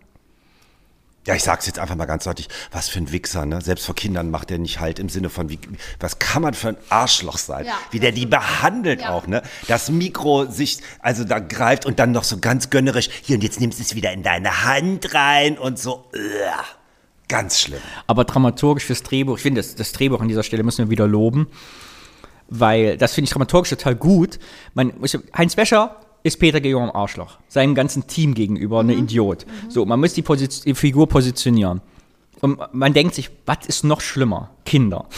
Ja, 1.27 1.35
ich 1.35 1.43
sag's 1.43 1.67
jetzt 1.67 1.79
einfach 1.79 1.95
mal 1.95 2.07
ganz 2.07 2.25
deutlich, 2.25 2.49
was 2.73 2.89
für 2.89 3.01
ein 3.01 3.13
Wichser, 3.13 3.45
ne? 3.45 3.61
Selbst 3.61 3.85
vor 3.85 3.95
Kindern 3.95 4.31
macht 4.31 4.51
er 4.51 4.57
nicht 4.57 4.81
halt 4.81 4.99
im 4.99 5.11
Sinne 5.11 5.29
von, 5.29 5.51
wie, 5.51 5.59
was 6.01 6.19
kann 6.19 6.41
man 6.41 6.55
für 6.55 6.69
ein 6.69 6.77
Arschloch 6.89 7.37
sein? 7.37 7.67
Ja. 7.67 7.75
Wie 7.91 8.01
der 8.01 8.13
die 8.13 8.25
behandelt 8.25 9.03
Ja. 9.03 9.11
auch, 9.11 9.27
ne? 9.27 9.43
Das 9.67 9.91
Mikro 9.91 10.47
sich, 10.47 10.79
also 11.01 11.25
da 11.25 11.39
greift 11.39 11.85
und 11.85 11.99
dann 11.99 12.13
noch 12.13 12.25
so 12.25 12.39
ganz 12.39 12.71
gönnerisch, 12.71 13.11
hier 13.23 13.37
und 13.37 13.43
jetzt 13.43 13.61
nimmst 13.61 13.79
du 13.79 13.83
es 13.83 13.95
wieder 13.95 14.11
in 14.13 14.23
deine 14.23 14.65
Hand 14.65 15.13
rein 15.13 15.59
und 15.59 15.79
so, 15.79 16.07
uah, 16.15 16.65
ganz 17.29 17.61
schlimm. 17.61 17.81
Aber 18.07 18.25
dramaturgisch 18.25 18.85
fürs 18.85 19.03
Drehbuch, 19.03 19.37
ich 19.37 19.43
finde, 19.43 19.61
das, 19.61 19.75
das 19.75 19.93
Drehbuch 19.93 20.23
an 20.23 20.29
dieser 20.29 20.43
Stelle 20.45 20.63
müssen 20.63 20.87
wir 20.87 20.91
wieder 20.91 21.07
loben, 21.07 21.49
weil 22.49 22.97
das 22.97 23.13
finde 23.13 23.27
ich 23.27 23.31
dramaturgisch 23.33 23.71
total 23.71 23.97
gut. 23.97 24.39
Man, 24.73 24.95
muss- 24.99 25.19
Heinz 25.37 25.59
Wäscher 25.59 25.97
ist 26.23 26.39
Peter 26.39 26.61
Guillaume 26.61 26.95
Arschloch, 26.95 27.39
seinem 27.49 27.75
ganzen 27.75 28.07
Team 28.07 28.35
gegenüber 28.35 28.83
Mhm. 28.83 28.91
ein 28.91 28.99
Idiot. 28.99 29.47
So, 29.69 29.85
man 29.85 30.01
muss 30.01 30.15
die, 30.15 30.23
die 30.23 30.75
Figur 30.75 31.09
positionieren. 31.09 31.81
Und 32.41 32.61
man 32.73 32.93
denkt 32.93 33.15
sich, 33.15 33.31
was 33.47 33.67
ist 33.67 33.85
noch 33.85 34.01
schlimmer? 34.01 34.51
Kinder. 34.65 35.07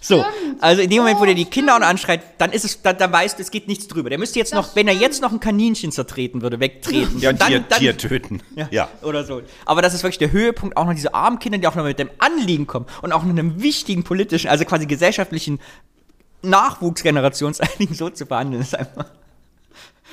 So, 0.00 0.24
also 0.60 0.80
in 0.80 0.88
dem 0.88 1.00
Moment, 1.00 1.20
wo 1.20 1.26
der 1.26 1.34
die 1.34 1.44
Kinder 1.44 1.74
auch 1.74 1.80
noch 1.80 1.86
anschreit, 1.86 2.22
dann 2.38 2.50
ist 2.52 2.64
es, 2.64 2.80
dann, 2.80 2.96
dann 2.96 3.12
weißt 3.12 3.38
du, 3.38 3.42
es 3.42 3.50
geht 3.50 3.68
nichts 3.68 3.88
drüber. 3.88 4.08
Der 4.08 4.18
müsste 4.18 4.38
jetzt 4.38 4.54
noch, 4.54 4.74
wenn 4.74 4.88
er 4.88 4.94
jetzt 4.94 5.20
noch 5.20 5.32
ein 5.32 5.40
Kaninchen 5.40 5.92
zertreten 5.92 6.40
würde, 6.40 6.60
wegtreten. 6.60 7.18
Ja, 7.20 7.28
und 7.30 7.40
dann, 7.42 7.48
Tier, 7.48 7.60
dann, 7.68 7.78
Tier 7.78 7.98
töten. 7.98 8.40
ja. 8.56 8.68
ja. 8.70 8.88
Oder 9.02 9.24
so. 9.24 9.42
Aber 9.66 9.82
das 9.82 9.92
ist 9.92 10.04
wirklich 10.04 10.16
der 10.16 10.32
Höhepunkt, 10.32 10.78
auch 10.78 10.86
noch 10.86 10.94
diese 10.94 11.12
armen 11.12 11.38
Kinder, 11.40 11.58
die 11.58 11.66
auch 11.66 11.74
noch 11.74 11.84
mit 11.84 11.98
dem 11.98 12.08
Anliegen 12.20 12.66
kommen 12.66 12.86
und 13.02 13.12
auch 13.12 13.22
mit 13.22 13.38
einem 13.38 13.60
wichtigen 13.62 14.02
politischen, 14.02 14.48
also 14.48 14.64
quasi 14.64 14.86
gesellschaftlichen 14.86 15.58
Nachwuchsgenerationsanliegen 16.42 17.94
so 17.94 18.08
zu 18.08 18.24
behandeln, 18.24 18.62
ist 18.62 18.74
einfach. 18.74 19.06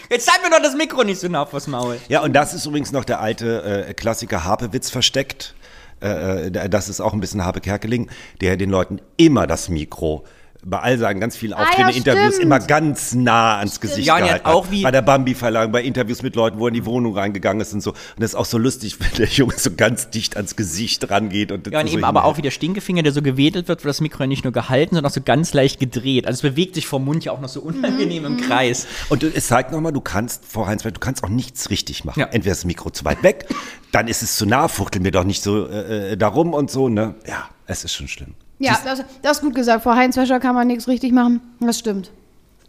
Jetzt 0.10 0.26
zeig 0.26 0.44
mir 0.44 0.50
doch 0.50 0.62
das 0.62 0.76
Mikro 0.76 1.04
nicht 1.04 1.20
so 1.20 1.28
nah 1.28 1.46
vors 1.46 1.68
Maul. 1.68 2.00
Ja, 2.08 2.22
und 2.22 2.34
das 2.34 2.54
ist 2.54 2.66
übrigens 2.66 2.92
noch 2.92 3.06
der 3.06 3.20
alte 3.20 3.86
äh, 3.88 3.94
Klassiker 3.94 4.44
Harpewitz 4.44 4.90
versteckt. 4.90 5.56
Äh, 6.02 6.48
äh, 6.48 6.70
das 6.70 6.90
ist 6.90 7.02
auch 7.02 7.14
ein 7.14 7.20
bisschen 7.20 7.44
Harpe 7.44 7.62
Kerkeling, 7.62 8.10
der 8.42 8.58
den 8.58 8.70
Leuten 8.70 9.00
immer 9.18 9.48
das 9.48 9.70
Mikro 9.70 10.26
bei 10.68 10.80
all 10.80 10.98
seinen 10.98 11.20
ganz 11.20 11.38
vielen 11.38 11.54
Auftritten, 11.54 11.84
Ah, 11.84 11.90
ja, 11.92 11.96
Interviews 11.96 12.34
stimmt. 12.36 12.44
immer 12.44 12.60
ganz 12.60 13.14
nah 13.14 13.60
ans 13.60 13.80
Gesicht 13.80 14.08
Ja, 14.08 14.18
gehalten 14.18 14.46
auch 14.48 14.72
wie- 14.72 14.82
bei 14.82 14.90
der 14.90 15.04
Bambi-Verleihung, 15.04 15.72
bei 15.72 15.84
Interviews 15.84 16.24
mit 16.24 16.36
Leuten, 16.36 16.58
wo 16.58 16.66
er 16.66 16.70
in 16.70 16.74
die 16.74 16.86
Wohnung 16.86 17.16
reingegangen 17.16 17.62
ist 17.62 17.72
und 17.74 17.82
so. 17.82 17.92
Und 17.92 17.98
das 18.18 18.32
ist 18.32 18.36
auch 18.36 18.46
so 18.46 18.58
lustig, 18.58 19.00
wenn 19.00 19.12
der 19.18 19.28
Junge 19.28 19.54
so 19.58 19.70
ganz 19.76 20.10
dicht 20.10 20.36
ans 20.38 20.56
Gesicht 20.56 21.08
rangeht. 21.12 21.52
Und 21.52 21.68
Ja, 21.72 21.82
und 21.82 21.88
so 21.88 21.94
eben 21.94 22.04
aber 22.04 22.26
auch 22.26 22.38
wie 22.38 22.42
der 22.42 22.50
Stinkefinger, 22.50 23.04
der 23.04 23.12
so 23.12 23.22
gewedelt 23.22 23.68
wird, 23.68 23.84
wird 23.84 23.90
das 23.90 24.02
Mikro 24.02 24.24
ja 24.24 24.28
nicht 24.28 24.44
nur 24.44 24.54
gehalten, 24.54 24.96
sondern 24.96 25.12
auch 25.12 25.14
so 25.14 25.22
ganz 25.22 25.54
leicht 25.54 25.80
gedreht. 25.80 26.26
Also 26.26 26.38
es 26.38 26.42
bewegt 26.42 26.74
sich 26.74 26.88
vom 26.88 27.06
Mund 27.06 27.24
ja 27.24 27.32
auch 27.32 27.42
noch 27.42 27.50
so 27.50 27.62
unangenehm 27.62 28.26
im 28.26 28.38
Kreis. 28.42 28.88
Und 29.10 29.22
du- 29.22 29.32
es 29.32 29.46
zeigt 29.48 29.72
nochmal, 29.72 29.94
du 29.94 30.02
kannst, 30.02 30.46
Frau 30.46 30.66
Heinz, 30.66 30.82
du 30.82 30.92
kannst 31.00 31.24
auch 31.24 31.30
nichts 31.30 31.70
richtig 31.70 32.06
machen. 32.06 32.20
Ja. 32.20 32.26
Entweder 32.26 32.54
ist 32.54 32.62
das 32.62 32.66
Mikro 32.66 32.90
zu 32.90 33.06
weit 33.06 33.22
weg, 33.22 33.46
dann 33.92 34.08
ist 34.08 34.24
es 34.24 34.36
zu 34.36 34.48
nah, 34.48 34.68
fuchtel 34.68 35.02
mir 35.04 35.12
doch 35.12 35.26
nicht 35.26 35.44
so 35.44 35.68
äh, 35.68 36.14
äh, 36.14 36.18
darum 36.18 36.54
und 36.56 36.72
so, 36.72 36.90
ne? 36.90 37.14
Ja, 37.28 37.50
es 37.68 37.84
ist 37.84 37.94
schon 37.94 38.08
schlimm. 38.08 38.34
Ja, 38.60 38.78
das, 38.86 39.04
das 39.22 39.38
ist 39.38 39.44
gut 39.44 39.56
gesagt. 39.56 39.84
Vor 39.84 39.96
Heinz 39.96 40.16
Wäscher 40.18 40.40
kann 40.40 40.56
man 40.56 40.68
nichts 40.68 40.88
richtig 40.88 41.12
machen. 41.12 41.42
Das 41.60 41.78
stimmt. 41.80 42.12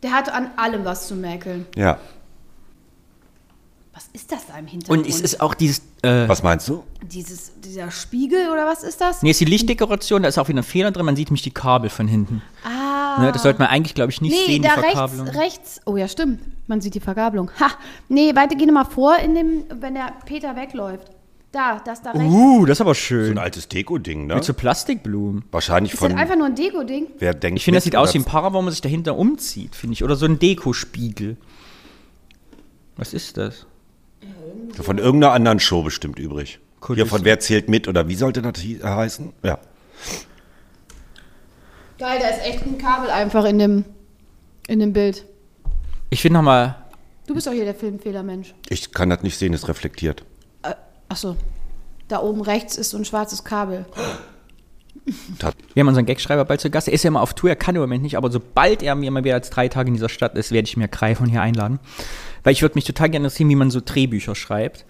Der 0.02 0.12
hat 0.12 0.33
an 0.33 0.50
allem 0.57 0.85
was 0.85 1.07
zu 1.09 1.14
mäkeln. 1.14 1.66
Ja. 1.76 1.99
Was 3.95 4.09
ist 4.12 4.31
das 4.31 4.47
da 4.47 4.59
im 4.59 4.66
Hintergrund? 4.66 5.05
Und 5.05 5.09
es 5.09 5.21
ist 5.23 5.40
auch 5.40 5.55
dieses, 5.55 5.81
äh, 6.02 6.28
Was 6.28 6.43
meinst 6.43 6.69
du? 6.69 6.85
Dieses, 7.02 7.52
dieser 7.61 7.90
Spiegel 7.90 8.50
oder 8.50 8.66
was 8.66 8.83
ist 8.83 9.00
das? 9.00 9.23
nee, 9.23 9.31
ist 9.31 9.40
die 9.40 9.47
Lichtdekoration, 9.47 10.23
da 10.23 10.28
ist 10.28 10.37
auch 10.38 10.49
wieder 10.49 10.61
ein 10.61 10.64
Fehler 10.64 10.90
drin, 10.90 11.07
man 11.07 11.16
sieht 11.16 11.28
nämlich 11.28 11.43
die 11.43 11.50
Kabel 11.50 11.88
von 11.88 12.07
hinten. 12.07 12.43
Ah. 12.62 13.23
Ne, 13.23 13.33
das 13.33 13.43
sollte 13.43 13.59
man 13.59 13.69
eigentlich, 13.69 13.95
glaube 13.95 14.11
ich, 14.12 14.21
nicht 14.21 14.33
Nee, 14.33 14.52
sehen, 14.52 14.62
die 14.62 14.69
da 14.69 14.75
rechts, 14.75 14.93
Verkabelung. 14.93 15.28
rechts. 15.28 15.81
Oh 15.87 15.97
ja, 15.97 16.09
stimmt. 16.09 16.40
Man 16.69 16.83
sieht 16.83 16.95
die 16.95 17.00
Vergabelung. 17.00 17.50
Ha. 17.59 17.71
Nee, 18.09 18.35
weiter 18.37 18.55
geh 18.57 18.66
mal 18.66 18.85
vor, 18.85 19.16
in 19.19 19.35
dem, 19.35 19.64
wenn 19.81 19.95
der 19.95 20.12
Peter 20.26 20.55
wegläuft. 20.57 21.11
Da, 21.53 21.81
das 21.85 22.03
da 22.03 22.11
rechts. 22.11 22.33
Uh, 22.33 22.67
das 22.67 22.76
ist 22.76 22.81
aber 22.81 22.91
So 22.91 23.00
schön. 23.00 23.33
ein 23.33 23.38
altes 23.38 23.69
Deko-Ding, 23.69 24.26
ne? 24.26 24.35
Mit 24.35 24.45
so 24.45 24.53
Plastikblumen. 24.53 25.45
Wahrscheinlich 25.50 25.95
Ist 25.95 26.03
das 26.03 26.11
von, 26.11 26.19
einfach 26.19 26.37
nur 26.37 26.47
ein 26.47 26.55
Deko-Ding? 26.55 27.07
wer 27.19 27.33
denkt 27.35 27.59
Ich 27.59 27.65
finde, 27.65 27.76
das 27.79 27.85
sieht 27.85 27.97
aus 27.97 28.12
wie 28.15 28.19
ein 28.19 28.25
Para, 28.25 28.53
wo 28.53 28.61
man 28.61 28.71
sich 28.71 28.81
dahinter 28.83 29.17
umzieht, 29.17 29.75
finde 29.75 29.95
ich. 29.95 30.05
Oder 30.05 30.17
so 30.17 30.26
ein 30.26 30.38
Dekospiegel. 30.38 31.37
Was 32.97 33.15
ist 33.15 33.37
das? 33.37 33.67
Von 34.80 34.99
irgendeiner 34.99 35.32
anderen 35.32 35.61
Show 35.61 35.82
bestimmt 35.82 36.19
übrig. 36.19 36.59
Kulisse. 36.80 37.04
Hier 37.04 37.11
von 37.11 37.25
Wer 37.25 37.41
zählt 37.41 37.69
mit 37.69 37.89
oder 37.89 38.09
wie 38.09 38.15
sollte 38.17 38.43
das 38.43 38.54
heißen? 38.63 39.32
Ja. 39.43 39.59
Geil, 41.99 42.19
da 42.21 42.28
ist 42.28 42.45
echt 42.45 42.67
ein 42.67 42.76
Kabel 42.76 43.09
einfach 43.11 43.45
in 43.47 43.59
dem, 43.59 43.85
in 44.69 44.80
dem 44.80 44.93
Bild. 44.93 45.25
Ich 46.11 46.21
finde 46.21 46.39
nochmal, 46.39 46.76
Du 47.26 47.35
bist 47.35 47.47
doch 47.47 47.52
hier 47.52 47.65
der 47.65 47.75
Filmfehlermensch. 47.75 48.54
Ich 48.69 48.93
kann 48.93 49.11
das 49.11 49.23
nicht 49.23 49.37
sehen, 49.39 49.52
es 49.52 49.69
reflektiert. 49.69 50.25
Achso. 51.08 51.36
Da 52.08 52.21
oben 52.21 52.40
rechts 52.40 52.76
ist 52.76 52.90
so 52.90 52.99
ein 52.99 53.04
schwarzes 53.04 53.45
Kabel. 53.45 53.86
Wir 55.75 55.80
haben 55.80 55.88
unseren 55.88 56.06
Gagschreiber 56.06 56.45
bald 56.45 56.60
zu 56.60 56.71
Gast. 56.71 56.88
Er 56.88 56.95
ist 56.95 57.04
ja 57.04 57.08
immer 57.08 57.21
auf 57.21 57.34
Tour, 57.34 57.50
er 57.50 57.56
kann 57.56 57.75
im 57.75 57.80
Moment 57.80 58.02
nicht, 58.02 58.16
aber 58.16 58.30
sobald 58.30 58.82
er 58.82 58.95
mir 58.95 59.10
mal 59.10 59.23
wieder 59.25 59.34
als 59.34 59.50
drei 59.50 59.69
Tage 59.69 59.88
in 59.88 59.95
dieser 59.95 60.08
Stadt 60.08 60.34
ist, 60.36 60.50
werde 60.52 60.66
ich 60.66 60.76
mir 60.76 60.88
Krei 60.88 61.14
von 61.14 61.26
hier 61.28 61.42
einladen. 61.42 61.78
Weil 62.42 62.52
ich 62.52 62.62
würde 62.62 62.75
mich 62.76 62.84
total 62.84 63.10
gerne 63.10 63.26
interessieren, 63.26 63.49
wie 63.50 63.56
man 63.56 63.71
so 63.71 63.80
Drehbücher 63.84 64.34
schreibt. 64.34 64.84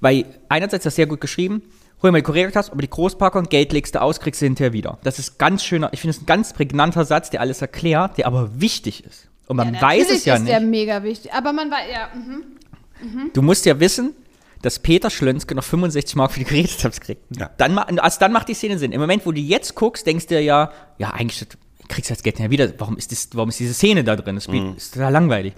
Weil 0.00 0.26
einerseits 0.48 0.82
ist 0.82 0.86
das 0.86 0.96
sehr 0.96 1.06
gut 1.06 1.20
geschrieben, 1.20 1.62
hol 2.02 2.10
mal 2.10 2.18
die 2.18 2.24
Korrektas, 2.24 2.70
aber 2.70 2.82
die 2.82 2.90
Großpackung, 2.90 3.44
Geld 3.44 3.72
legst 3.72 3.94
du 3.94 4.02
aus, 4.02 4.20
kriegst 4.20 4.40
du 4.40 4.46
hinterher 4.46 4.72
wieder. 4.72 4.98
Das 5.04 5.18
ist 5.18 5.38
ganz 5.38 5.62
schöner, 5.62 5.90
ich 5.92 6.00
finde 6.00 6.16
es 6.16 6.22
ein 6.22 6.26
ganz 6.26 6.52
prägnanter 6.52 7.04
Satz, 7.04 7.30
der 7.30 7.40
alles 7.40 7.60
erklärt, 7.62 8.18
der 8.18 8.26
aber 8.26 8.60
wichtig 8.60 9.04
ist. 9.04 9.28
Und 9.46 9.56
man 9.56 9.74
weiß 9.74 9.82
Natürlich 9.82 10.18
es 10.18 10.24
ja 10.24 10.34
ist 10.36 10.46
der 10.46 10.60
nicht. 10.60 10.70
mega 10.70 11.02
wichtig. 11.02 11.32
Aber 11.32 11.52
man 11.52 11.70
weiß, 11.70 11.86
ja, 11.92 12.08
mhm. 12.14 13.30
Du 13.32 13.42
musst 13.42 13.64
ja 13.66 13.78
wissen, 13.80 14.14
dass 14.62 14.78
Peter 14.78 15.10
Schlönske 15.10 15.54
noch 15.54 15.64
65 15.64 16.16
Mark 16.16 16.32
für 16.32 16.40
die 16.40 16.44
Gerätetabs 16.46 17.00
kriegt. 17.00 17.22
Ja. 17.36 17.50
Dann, 17.56 17.78
also 17.78 18.18
dann 18.20 18.32
macht 18.32 18.48
die 18.48 18.54
Szene 18.54 18.78
Sinn. 18.78 18.92
Im 18.92 19.00
Moment, 19.00 19.24
wo 19.26 19.32
du 19.32 19.40
jetzt 19.40 19.74
guckst, 19.74 20.06
denkst 20.06 20.26
du 20.26 20.34
dir 20.34 20.42
ja, 20.42 20.70
ja, 20.98 21.10
eigentlich 21.12 21.46
kriegst 21.88 22.10
du 22.10 22.14
das 22.14 22.22
Geld 22.22 22.36
nicht 22.38 22.48
mehr 22.48 22.50
wieder. 22.50 22.72
Warum 22.78 22.96
ist, 22.96 23.10
das, 23.12 23.28
warum 23.32 23.48
ist 23.48 23.58
diese 23.58 23.74
Szene 23.74 24.04
da 24.04 24.16
drin? 24.16 24.34
Das 24.36 24.48
Mhm. 24.48 24.74
ist 24.76 24.94
total 24.94 25.12
langweilig. 25.12 25.54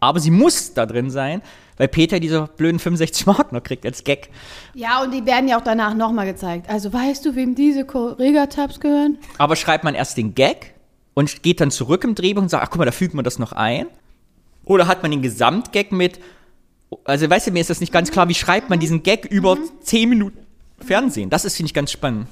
Aber 0.00 0.20
sie 0.20 0.30
muss 0.30 0.74
da 0.74 0.84
drin 0.84 1.10
sein, 1.10 1.40
weil 1.78 1.88
Peter 1.88 2.20
diese 2.20 2.46
blöden 2.56 2.78
65 2.78 3.26
Mark 3.26 3.52
noch 3.52 3.62
kriegt 3.62 3.86
als 3.86 4.04
Gag. 4.04 4.28
Ja, 4.74 5.02
und 5.02 5.12
die 5.12 5.24
werden 5.24 5.48
ja 5.48 5.58
auch 5.58 5.64
danach 5.64 5.94
nochmal 5.94 6.26
gezeigt. 6.26 6.68
Also 6.68 6.92
weißt 6.92 7.24
du, 7.24 7.34
wem 7.34 7.54
diese 7.54 7.84
Correga-Tabs 7.86 8.80
gehören? 8.80 9.18
Aber 9.38 9.56
schreibt 9.56 9.82
man 9.82 9.94
erst 9.94 10.16
den 10.18 10.34
Gag 10.34 10.74
und 11.14 11.42
geht 11.42 11.60
dann 11.60 11.70
zurück 11.70 12.04
im 12.04 12.14
Drehbuch 12.14 12.42
und 12.42 12.50
sagt, 12.50 12.62
ach 12.64 12.70
guck 12.70 12.78
mal, 12.80 12.84
da 12.84 12.92
fügt 12.92 13.14
man 13.14 13.24
das 13.24 13.38
noch 13.38 13.52
ein? 13.52 13.86
Oder 14.66 14.86
hat 14.86 15.02
man 15.02 15.10
den 15.10 15.22
Gesamtgag 15.22 15.90
mit, 15.92 16.20
also 17.04 17.28
weißt 17.28 17.46
du, 17.46 17.50
mir 17.50 17.60
ist 17.60 17.70
das 17.70 17.80
nicht 17.80 17.92
ganz 17.92 18.10
klar, 18.10 18.28
wie 18.28 18.34
schreibt 18.34 18.70
man 18.70 18.80
diesen 18.80 19.02
Gag 19.02 19.24
über 19.26 19.58
10 19.82 20.08
Minuten 20.08 20.38
Fernsehen? 20.78 21.30
Das 21.30 21.44
ist, 21.44 21.56
finde 21.56 21.68
ich, 21.68 21.74
ganz 21.74 21.90
spannend. 21.92 22.28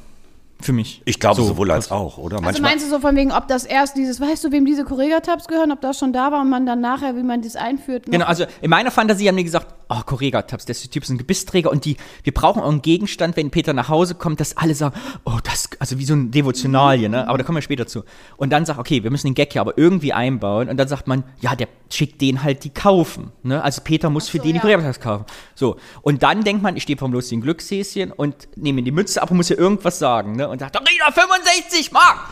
Für 0.62 0.72
mich. 0.72 1.03
Ich 1.05 1.18
glaube 1.18 1.37
So, 1.37 1.48
sowohl 1.48 1.70
als 1.72 1.90
auch, 1.90 2.18
oder? 2.18 2.42
Also 2.44 2.62
meinst 2.62 2.87
du 2.87 2.90
so 2.90 3.01
von 3.01 3.16
wegen, 3.16 3.33
ob 3.33 3.48
das 3.48 3.64
erst 3.64 3.96
dieses, 3.96 4.20
weißt 4.20 4.44
du, 4.44 4.53
wem 4.53 4.64
diese 4.64 4.85
Correga-Tabs 4.85 5.48
gehören, 5.48 5.72
ob 5.72 5.81
das 5.81 5.98
schon 5.98 6.12
da 6.12 6.31
war 6.31 6.40
und 6.40 6.51
man 6.51 6.66
dann 6.66 6.81
nachher, 6.81 7.16
wie 7.16 7.22
man 7.22 7.42
das 7.42 7.57
einführt? 7.57 8.05
Genau, 8.07 8.27
also 8.27 8.44
in 8.61 8.70
meiner 8.70 8.92
Fantasie 8.92 9.27
haben 9.29 9.37
die 9.37 9.44
gesagt, 9.44 9.66
oh, 9.88 10.01
Correga-Tabs, 10.07 10.64
der 10.66 10.77
Typ 10.77 11.03
ist 11.03 11.11
ein 11.11 11.18
Gebissträger 11.18 11.70
und 11.70 11.85
die, 11.85 11.96
wir 12.22 12.33
brauchen 12.33 12.62
auch 12.62 12.70
einen 12.70 12.83
Gegenstand, 12.83 13.37
wenn 13.37 13.51
Peter 13.51 13.72
nach 13.72 13.88
Hause 13.88 14.14
kommt, 14.14 14.40
dass 14.40 14.57
alle 14.57 14.75
sagen, 14.75 14.94
oh, 15.25 15.38
das, 15.42 15.68
also 15.79 15.98
wie 15.98 16.05
so 16.05 16.14
ein 16.14 16.31
Devotionalie, 16.31 17.09
ne? 17.09 17.29
Aber 17.29 17.38
da 17.38 17.44
kommen 17.44 17.57
wir 17.57 17.62
später 17.62 17.87
zu. 17.87 18.05
Und 18.37 18.51
dann 18.51 18.64
sagt, 18.64 18.79
okay, 18.79 19.03
wir 19.03 19.11
müssen 19.11 19.27
den 19.27 19.35
Gag 19.35 19.55
ja 19.55 19.61
aber 19.61 19.77
irgendwie 19.77 20.12
einbauen 20.12 20.68
und 20.68 20.77
dann 20.77 20.88
sagt 20.88 21.09
man, 21.09 21.25
ja, 21.40 21.57
der 21.57 21.68
schickt 21.90 22.20
den 22.20 22.42
halt 22.42 22.64
die 22.64 22.70
kaufen, 22.70 23.33
ne? 23.42 23.62
Also 23.62 23.83
Peter 23.83 24.11
muss 24.11 24.29
für 24.29 24.38
so, 24.38 24.44
den 24.44 24.53
die 24.53 24.57
ja. 24.57 24.62
Correga-Tabs 24.62 25.01
kaufen. 25.01 25.25
So. 25.55 25.77
Und 26.03 26.22
dann 26.22 26.44
denkt 26.44 26.62
man, 26.62 26.77
ich 26.77 26.85
stehe 26.85 26.98
vom 26.98 27.12
lustigen 27.12 27.42
Glückshäschen 27.42 28.12
und 28.12 28.48
nehme 28.57 28.81
ihm 28.81 28.85
die 28.85 28.92
Mütze 28.92 29.22
ab 29.22 29.31
und 29.31 29.37
muss 29.37 29.48
ja 29.48 29.57
irgendwas 29.57 29.98
sagen, 29.98 30.37
ne? 30.37 30.48
Und 30.53 30.59
sagt, 30.59 30.77
Rina, 30.77 31.11
65 31.11 31.93
Mark! 31.93 32.29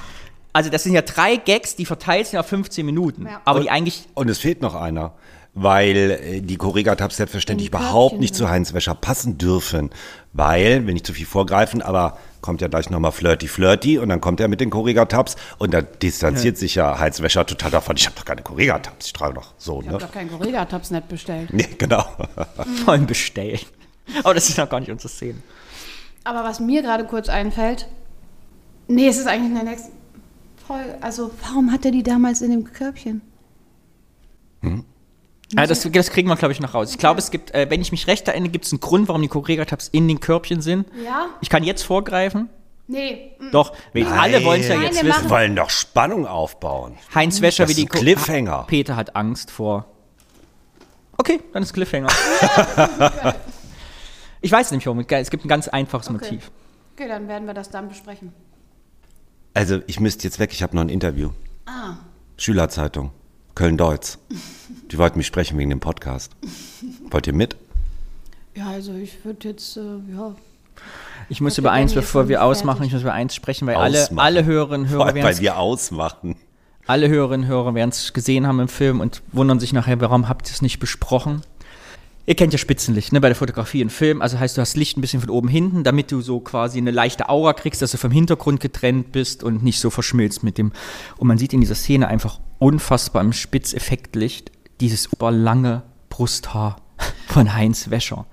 Also 0.53 0.69
das 0.69 0.83
sind 0.83 0.93
ja 0.93 1.01
drei 1.01 1.37
Gags, 1.37 1.75
die 1.75 1.87
verteilt 1.87 2.27
sind 2.27 2.39
auf 2.39 2.47
15 2.49 2.85
Minuten. 2.85 3.25
Ja. 3.25 3.41
Aber 3.47 3.61
die 3.61 3.71
eigentlich 3.71 4.09
Und 4.13 4.29
es 4.29 4.39
fehlt 4.39 4.61
noch 4.61 4.75
einer, 4.75 5.15
weil 5.55 6.11
äh, 6.11 6.41
die 6.43 6.57
Correga-Tabs 6.57 7.17
selbstverständlich 7.17 7.69
überhaupt 7.69 8.21
nicht 8.21 8.35
zu. 8.35 8.51
Heinz 8.51 8.75
Wäscher 8.75 8.95
passen 8.95 9.39
dürfen. 9.39 9.89
Weil, 10.35 10.87
wenn 10.87 10.93
nicht 10.93 11.07
zu 11.07 11.15
viel 11.15 11.25
vorgreifen, 11.25 11.81
aber 11.81 12.19
kommt 12.43 12.61
ja 12.61 12.69
gleich 12.69 12.91
nochmal 12.91 13.13
Flirty 13.13 13.49
Flirty 13.49 13.99
und 13.99 14.11
dann 14.11 14.21
kommt 14.21 14.39
er 14.41 14.49
mit 14.49 14.61
den 14.61 14.69
Correga-Tabs 14.69 15.37
und 15.57 15.73
da 15.73 15.81
distanziert 15.81 16.59
sich 16.59 16.75
ja 16.75 16.99
Heinz 16.99 17.23
Wäscher 17.23 17.47
total 17.47 17.71
davon. 17.71 17.97
Ich 17.97 18.05
habe 18.05 18.17
doch 18.17 18.27
keine 18.27 18.43
Correga-Tabs, 18.43 19.07
ich 19.07 19.13
trage 19.15 19.33
doch 19.33 19.55
so, 19.57 19.81
Ich 19.81 19.87
ne? 19.87 19.95
hab 19.95 20.01
doch 20.01 20.13
keinen 20.13 20.29
Correga-Tabs 20.29 20.91
nicht 20.91 21.09
bestellt. 21.09 21.55
Nee, 21.55 21.69
genau. 21.79 22.05
vollen 22.85 23.07
bestellen. 23.07 23.61
Aber 24.25 24.35
das 24.35 24.51
ist 24.51 24.59
noch 24.59 24.69
gar 24.69 24.81
nicht 24.81 24.91
unsere 24.91 25.09
Szene. 25.09 25.39
Aber 26.25 26.45
was 26.45 26.61
mir 26.61 26.83
gerade 26.83 27.05
kurz 27.05 27.31
einfällt, 27.31 27.89
nee, 28.91 29.09
es 29.09 29.19
ist 29.19 29.27
eigentlich 29.27 29.49
in 29.51 29.55
der 29.55 29.65
nächsten 29.65 29.93
Folge. 30.67 30.97
Also, 31.01 31.31
warum 31.43 31.73
hat 31.73 31.85
er 31.85 31.91
die 31.91 32.03
damals 32.03 32.43
in 32.43 32.51
dem 32.51 32.65
Körbchen? 32.65 33.23
Ja, 35.53 35.67
das, 35.67 35.89
das 35.91 36.11
kriegen 36.11 36.29
wir, 36.29 36.37
glaube 36.37 36.53
ich, 36.53 36.61
noch 36.61 36.75
raus. 36.75 36.91
Ich 36.93 36.99
glaube, 36.99 37.19
es 37.19 37.31
gibt, 37.31 37.53
äh, 37.53 37.67
wenn 37.71 37.81
ich 37.81 37.91
mich 37.91 38.07
recht 38.07 38.29
erinnere, 38.29 38.51
gibt 38.51 38.67
es 38.67 38.73
einen 38.73 38.81
Grund, 38.81 39.09
warum 39.09 39.21
die 39.23 39.29
Correga-Tabs 39.29 39.89
in 39.89 40.07
den 40.07 40.21
Körbchen 40.21 40.61
sind. 40.63 40.87
Ja? 41.05 41.27
Ich 41.41 41.49
kann 41.49 41.65
jetzt 41.65 41.83
vorgreifen. 41.83 42.49
Nee, 42.87 43.33
mm, 43.39 43.51
Doch, 43.51 43.73
weil 43.95 44.05
alle 44.07 44.45
wollen 44.45 44.61
es 44.61 44.69
ja 44.69 44.75
Nein, 44.77 44.85
jetzt 44.87 45.03
wir 45.03 45.09
wissen. 45.09 45.25
Wir 45.25 45.31
wollen 45.31 45.57
doch 45.57 45.71
Spannung 45.71 46.27
aufbauen. 46.27 46.97
Heinz 47.15 47.41
Wäscher 47.41 47.65
Das 47.65 47.71
wie 47.71 47.81
die 47.81 47.87
Cliffhanger. 47.87 48.51
Ha- 48.53 48.63
Peter 48.65 48.97
hat 48.97 49.17
Angst 49.17 49.51
vor. 49.51 49.87
Okay, 51.17 51.41
dann 51.53 51.63
ist 51.63 51.73
Cliffhanger. 51.73 52.09
ich 54.41 54.51
weiß 54.53 54.71
nicht 54.73 54.87
warum. 54.87 55.05
Es 55.09 55.31
gibt 55.31 55.45
ein 55.45 55.49
ganz 55.49 55.69
einfaches 55.69 56.09
Okay. 56.09 56.17
Motiv. 56.19 56.51
okay, 56.95 57.09
dann 57.09 57.29
werden 57.29 57.47
wir 57.47 57.55
das 57.55 57.71
dann 57.71 57.89
besprechen. 57.89 58.33
Also, 59.55 59.81
ich 59.87 60.01
müsste 60.01 60.25
jetzt 60.25 60.39
weg, 60.39 60.53
ich 60.53 60.63
habe 60.63 60.77
noch 60.77 60.83
ein 60.83 60.89
Interview. 60.89 61.31
Ah. 61.67 61.95
Schülerzeitung, 62.37 63.11
Köln-Deutz. 63.55 64.19
Die 64.91 64.99
wollten 64.99 65.19
mich 65.19 65.27
sprechen 65.27 65.59
wegen 65.59 65.71
dem 65.71 65.81
Podcast. 65.81 66.33
Wollt 67.11 67.27
ihr 67.27 67.33
mit? 67.33 67.57
Ja, 68.57 68.69
also 68.71 68.95
ich 68.95 69.25
würde 69.25 69.49
jetzt, 69.49 69.77
äh, 69.77 69.81
ja. 70.15 70.35
Ich 71.29 71.41
muss 71.41 71.59
über 71.59 71.71
eins, 71.71 71.93
bevor 71.95 72.29
wir 72.29 72.39
nicht 72.39 72.45
ausmachen, 72.45 72.79
fertig. 72.79 72.89
ich 72.89 72.95
muss 72.95 73.03
über 73.03 73.13
eins 73.13 73.35
sprechen, 73.35 73.67
weil 73.67 73.77
alle, 73.77 74.03
Ausmachen. 74.03 74.27
alle 74.27 74.45
Hörerinnen 74.45 74.87
und 74.87 74.93
Hörer 74.93 75.15
werden 75.15 75.25
weil 75.25 75.39
wir 75.39 75.59
ausmachen. 75.59 76.37
alle 76.87 77.09
Hörerinnen 77.09 77.45
und 77.47 77.49
Hörer 77.49 77.75
werden 77.75 77.91
es 77.91 78.13
gesehen 78.13 78.47
haben 78.47 78.59
im 78.61 78.69
Film 78.69 79.01
und 79.01 79.23
wundern 79.33 79.61
sich 79.61 79.73
nachher, 79.73 80.01
warum 80.01 80.29
habt 80.29 80.49
ihr 80.49 80.53
es 80.55 80.63
nicht 80.63 80.79
besprochen? 80.81 81.43
Ihr 82.27 82.35
kennt 82.35 82.53
ja 82.53 82.59
Spitzenlicht, 82.59 83.13
ne, 83.13 83.21
bei 83.21 83.29
der 83.29 83.37
Fotografie 83.37 83.81
im 83.81 83.91
Film. 83.91 84.23
Also 84.23 84.39
heißt, 84.39 84.57
du 84.57 84.61
hast 84.61 84.77
Licht 84.77 84.97
ein 84.97 85.01
bisschen 85.01 85.21
von 85.21 85.31
oben 85.31 85.49
hinten, 85.49 85.85
damit 85.85 86.13
du 86.13 86.21
so 86.21 86.41
quasi 86.41 86.79
eine 86.79 86.91
leichte 86.91 87.29
Aura 87.29 87.55
kriegst, 87.55 87.83
dass 87.83 87.91
du 87.91 87.99
vom 87.99 88.11
Hintergrund 88.11 88.61
getrennt 88.61 89.13
bist 89.13 89.43
und 89.43 89.63
nicht 89.63 89.81
so 89.81 89.91
verschmilzt 89.91 90.43
mit 90.43 90.59
dem. 90.59 90.73
Und 91.17 91.29
man 91.29 91.39
sieht 91.39 91.53
in 91.53 91.61
dieser 91.61 91.75
Szene 91.75 92.09
einfach 92.09 92.41
unfassbar 92.59 93.23
im 93.23 93.33
Spitzeffektlicht 93.33 94.53
dieses 94.81 95.09
lange 95.21 95.83
Brusthaar 96.09 96.77
von 97.29 97.55
Heinz 97.55 97.91
Wäscher. 97.91 98.27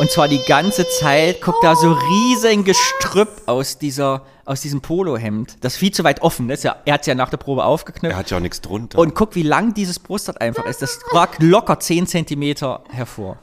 Und 0.00 0.10
zwar 0.10 0.28
die 0.28 0.40
ganze 0.46 0.88
Zeit 0.88 1.42
guckt 1.42 1.62
da 1.62 1.76
so 1.76 1.92
riesen 1.92 2.64
Gestrüpp 2.64 3.42
aus 3.46 3.76
dieser, 3.78 4.24
aus 4.50 4.60
diesem 4.60 4.80
Polohemd. 4.80 5.58
Das 5.60 5.74
ist 5.74 5.78
viel 5.78 5.92
zu 5.92 6.02
weit 6.02 6.22
offen. 6.22 6.50
Ist 6.50 6.64
ja, 6.64 6.76
er 6.84 6.94
hat 6.94 7.02
es 7.02 7.06
ja 7.06 7.14
nach 7.14 7.30
der 7.30 7.36
Probe 7.36 7.64
aufgeknüpft. 7.64 8.12
Er 8.12 8.18
hat 8.18 8.30
ja 8.32 8.36
auch 8.36 8.42
nichts 8.42 8.60
drunter. 8.60 8.98
Und 8.98 9.14
guck, 9.14 9.36
wie 9.36 9.44
lang 9.44 9.74
dieses 9.74 10.00
Brusthaar 10.00 10.40
einfach 10.40 10.66
ist. 10.66 10.82
Das 10.82 10.98
ragt 11.12 11.40
locker 11.40 11.78
10 11.78 12.08
Zentimeter 12.08 12.82
hervor. 12.90 13.38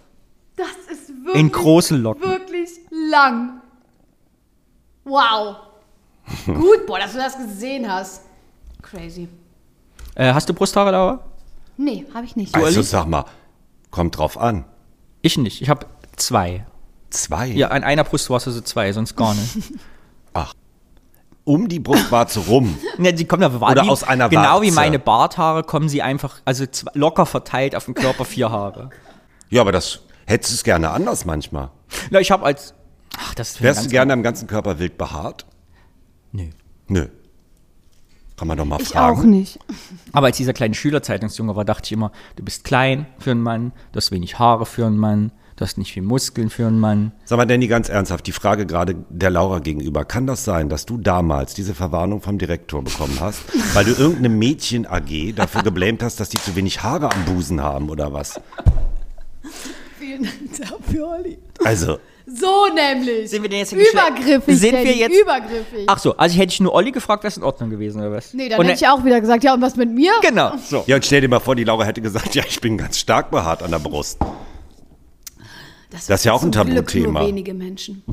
Das 0.58 0.68
ist 0.92 1.08
wirklich, 1.10 1.36
In 1.36 1.52
großen 1.52 2.02
Locken. 2.02 2.24
wirklich 2.30 2.72
lang. 3.10 3.62
Wow. 5.06 5.56
Gut, 6.46 6.86
boah, 6.86 7.00
dass 7.00 7.14
du 7.14 7.20
das 7.20 7.38
gesehen 7.38 7.90
hast. 7.90 8.24
Crazy. 8.82 9.30
Äh, 10.16 10.34
hast 10.34 10.50
du 10.50 10.54
Brusthaare, 10.54 10.92
Laura? 10.92 11.24
Nee, 11.78 12.06
habe 12.14 12.26
ich 12.26 12.36
nicht. 12.36 12.54
also 12.54 12.82
sag 12.82 13.08
mal, 13.08 13.24
kommt 13.92 14.18
drauf 14.18 14.38
an. 14.38 14.66
Ich 15.22 15.38
nicht. 15.38 15.62
Ich 15.62 15.70
habe 15.70 15.86
zwei. 16.18 16.66
Zwei. 17.12 17.48
Ja, 17.48 17.70
an 17.70 17.86
einer 17.86 18.04
Brust 18.04 18.30
hast 18.30 18.48
du 18.48 18.52
so 18.52 18.60
zwei, 18.60 18.92
sonst 18.92 19.16
gar 19.16 19.34
nicht. 19.34 19.56
Um 21.48 21.70
die 21.70 21.80
Brustwarze 21.80 22.42
rum. 22.42 22.78
ja, 22.98 23.14
die 23.14 23.24
kommen 23.24 23.42
aber 23.42 23.66
Oder 23.72 23.86
wie, 23.86 23.90
aus 23.90 24.04
einer 24.04 24.28
Genau 24.28 24.62
wie 24.62 24.66
Warze. 24.68 24.76
meine 24.76 25.00
Barthaare 25.00 25.64
kommen 25.64 25.88
sie 25.88 26.02
einfach, 26.02 26.42
also 26.44 26.66
locker 26.94 27.26
verteilt 27.26 27.74
auf 27.74 27.86
dem 27.86 27.94
Körper 27.94 28.26
vier 28.26 28.52
Haare. 28.52 28.90
Ja, 29.50 29.62
aber 29.62 29.72
das 29.72 30.02
hättest 30.26 30.52
du 30.52 30.56
es 30.56 30.64
gerne 30.66 30.90
anders 30.90 31.24
manchmal. 31.24 31.70
Na, 32.10 32.20
ich 32.20 32.32
habe 32.32 32.46
als. 32.46 32.74
Ach, 33.18 33.34
das 33.34 33.62
Wärst 33.62 33.86
du 33.86 33.90
gerne 33.90 34.12
am 34.12 34.24
ganzen 34.24 34.46
Körper 34.48 34.78
wild 34.78 34.98
behaart? 34.98 35.46
Nö. 36.34 36.50
Nö. 36.90 37.08
Kann 38.36 38.50
man 38.50 38.58
doch 38.58 38.66
mal 38.66 38.82
Ich 38.82 38.90
fragen. 38.90 39.18
auch 39.18 39.24
nicht. 39.24 39.58
Aber 40.12 40.28
als 40.28 40.36
dieser 40.36 40.52
kleine 40.52 40.76
Schülerzeitungsjunge 40.76 41.56
war, 41.56 41.64
dachte 41.64 41.86
ich 41.86 41.94
immer, 41.94 42.12
du 42.36 42.44
bist 42.44 42.66
klein 42.66 43.06
für 43.20 43.32
einen 43.32 43.42
Mann, 43.42 43.72
du 43.94 43.98
hast 43.98 44.12
wenig 44.12 44.38
Haare 44.38 44.66
für 44.66 44.86
einen 44.86 44.98
Mann, 44.98 45.32
du 45.58 45.62
hast 45.66 45.78
nicht 45.78 45.92
viel 45.92 46.04
Muskeln 46.04 46.50
für 46.50 46.66
einen 46.68 46.80
Mann. 46.80 47.12
Sag 47.26 47.38
mal, 47.38 47.46
Danny, 47.46 47.68
ganz 47.68 47.90
ernsthaft, 47.90 48.26
die 48.28 48.32
Frage 48.32 48.66
gerade 48.66 48.96
der 49.10 49.30
Laura 49.30 49.60
gegenüber. 49.60 50.06
Kann 50.06 50.26
das 50.28 50.46
sein, 50.46 50.70
dass 50.70 50.86
du 50.86 50.98
damals 50.98 51.54
diese 51.54 51.74
Verwarnung 51.76 52.22
vom 52.22 52.38
Direktor 52.38 52.84
bekommen 52.84 53.18
hast, 53.20 53.42
weil 53.74 53.84
du 53.86 53.92
irgendeine 53.92 54.30
Mädchen-AG 54.30 55.34
dafür 55.36 55.64
geblämt 55.64 56.02
hast, 56.04 56.20
dass 56.20 56.30
die 56.30 56.38
zu 56.40 56.56
wenig 56.56 56.84
Haare 56.84 57.12
am 57.12 57.26
Busen 57.26 57.62
haben 57.62 57.90
oder 57.90 58.14
was? 58.14 58.40
Vielen 60.00 60.24
Dank 60.24 60.36
dafür, 60.70 61.08
Olli. 61.20 61.38
Also, 61.64 61.98
So 62.28 62.68
nämlich. 62.76 63.30
Sind 63.30 63.42
wir 63.42 63.50
denn 63.50 63.60
jetzt 63.60 63.74
in 63.74 63.80
Übergriffig, 63.80 64.60
Sind 64.60 64.74
wir 64.74 64.96
jetzt- 64.96 65.16
Übergriffig. 65.22 65.86
Ach 65.88 65.98
so, 65.98 66.16
also 66.18 66.38
hätte 66.38 66.52
ich 66.54 66.60
nur 66.60 66.74
Olli 66.74 66.92
gefragt, 66.92 67.24
wäre 67.24 67.30
es 67.32 67.38
in 67.38 67.44
Ordnung 67.44 67.70
gewesen, 67.70 68.00
oder 68.02 68.12
was? 68.12 68.34
nee, 68.34 68.48
dann 68.50 68.60
Und 68.60 68.66
hätte 68.68 68.78
ich 68.84 68.88
auch 68.88 69.04
wieder 69.04 69.20
gesagt, 69.22 69.44
ja, 69.44 69.54
und 69.54 69.62
was 69.62 69.76
mit 69.76 69.90
mir? 69.92 70.12
Genau, 70.22 70.52
so. 70.64 70.84
ja, 70.88 70.98
und 70.98 71.06
stell 71.06 71.22
dir 71.22 71.30
mal 71.30 71.40
vor, 71.40 71.56
die 71.56 71.64
Laura 71.64 71.86
hätte 71.86 72.02
gesagt, 72.02 72.36
ja, 72.36 72.44
ich 72.48 72.62
bin 72.62 72.78
ganz 72.78 73.00
stark 73.00 73.32
behaart 73.32 73.64
an 73.64 73.72
der 73.72 73.80
Brust. 73.80 74.20
Das 75.90 76.10
ist 76.10 76.26
ja 76.26 76.34
auch 76.34 76.44
ein 76.44 76.52
Tabuthema. 76.52 77.20
Nur 77.20 77.28
wenige 77.30 77.54
Menschen. 77.54 78.04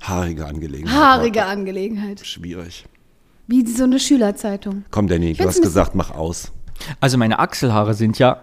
Haarige 0.00 0.46
Angelegenheit. 0.46 0.94
Haarige 0.94 1.44
Angelegenheit. 1.44 2.26
Schwierig. 2.26 2.86
Wie 3.46 3.66
so 3.66 3.84
eine 3.84 4.00
Schülerzeitung. 4.00 4.84
Komm, 4.90 5.08
Danny, 5.08 5.34
du 5.34 5.44
hast 5.44 5.62
gesagt, 5.62 5.94
mach 5.94 6.10
aus. 6.10 6.52
Also 7.00 7.18
meine 7.18 7.38
Achselhaare 7.38 7.94
sind 7.94 8.18
ja 8.18 8.30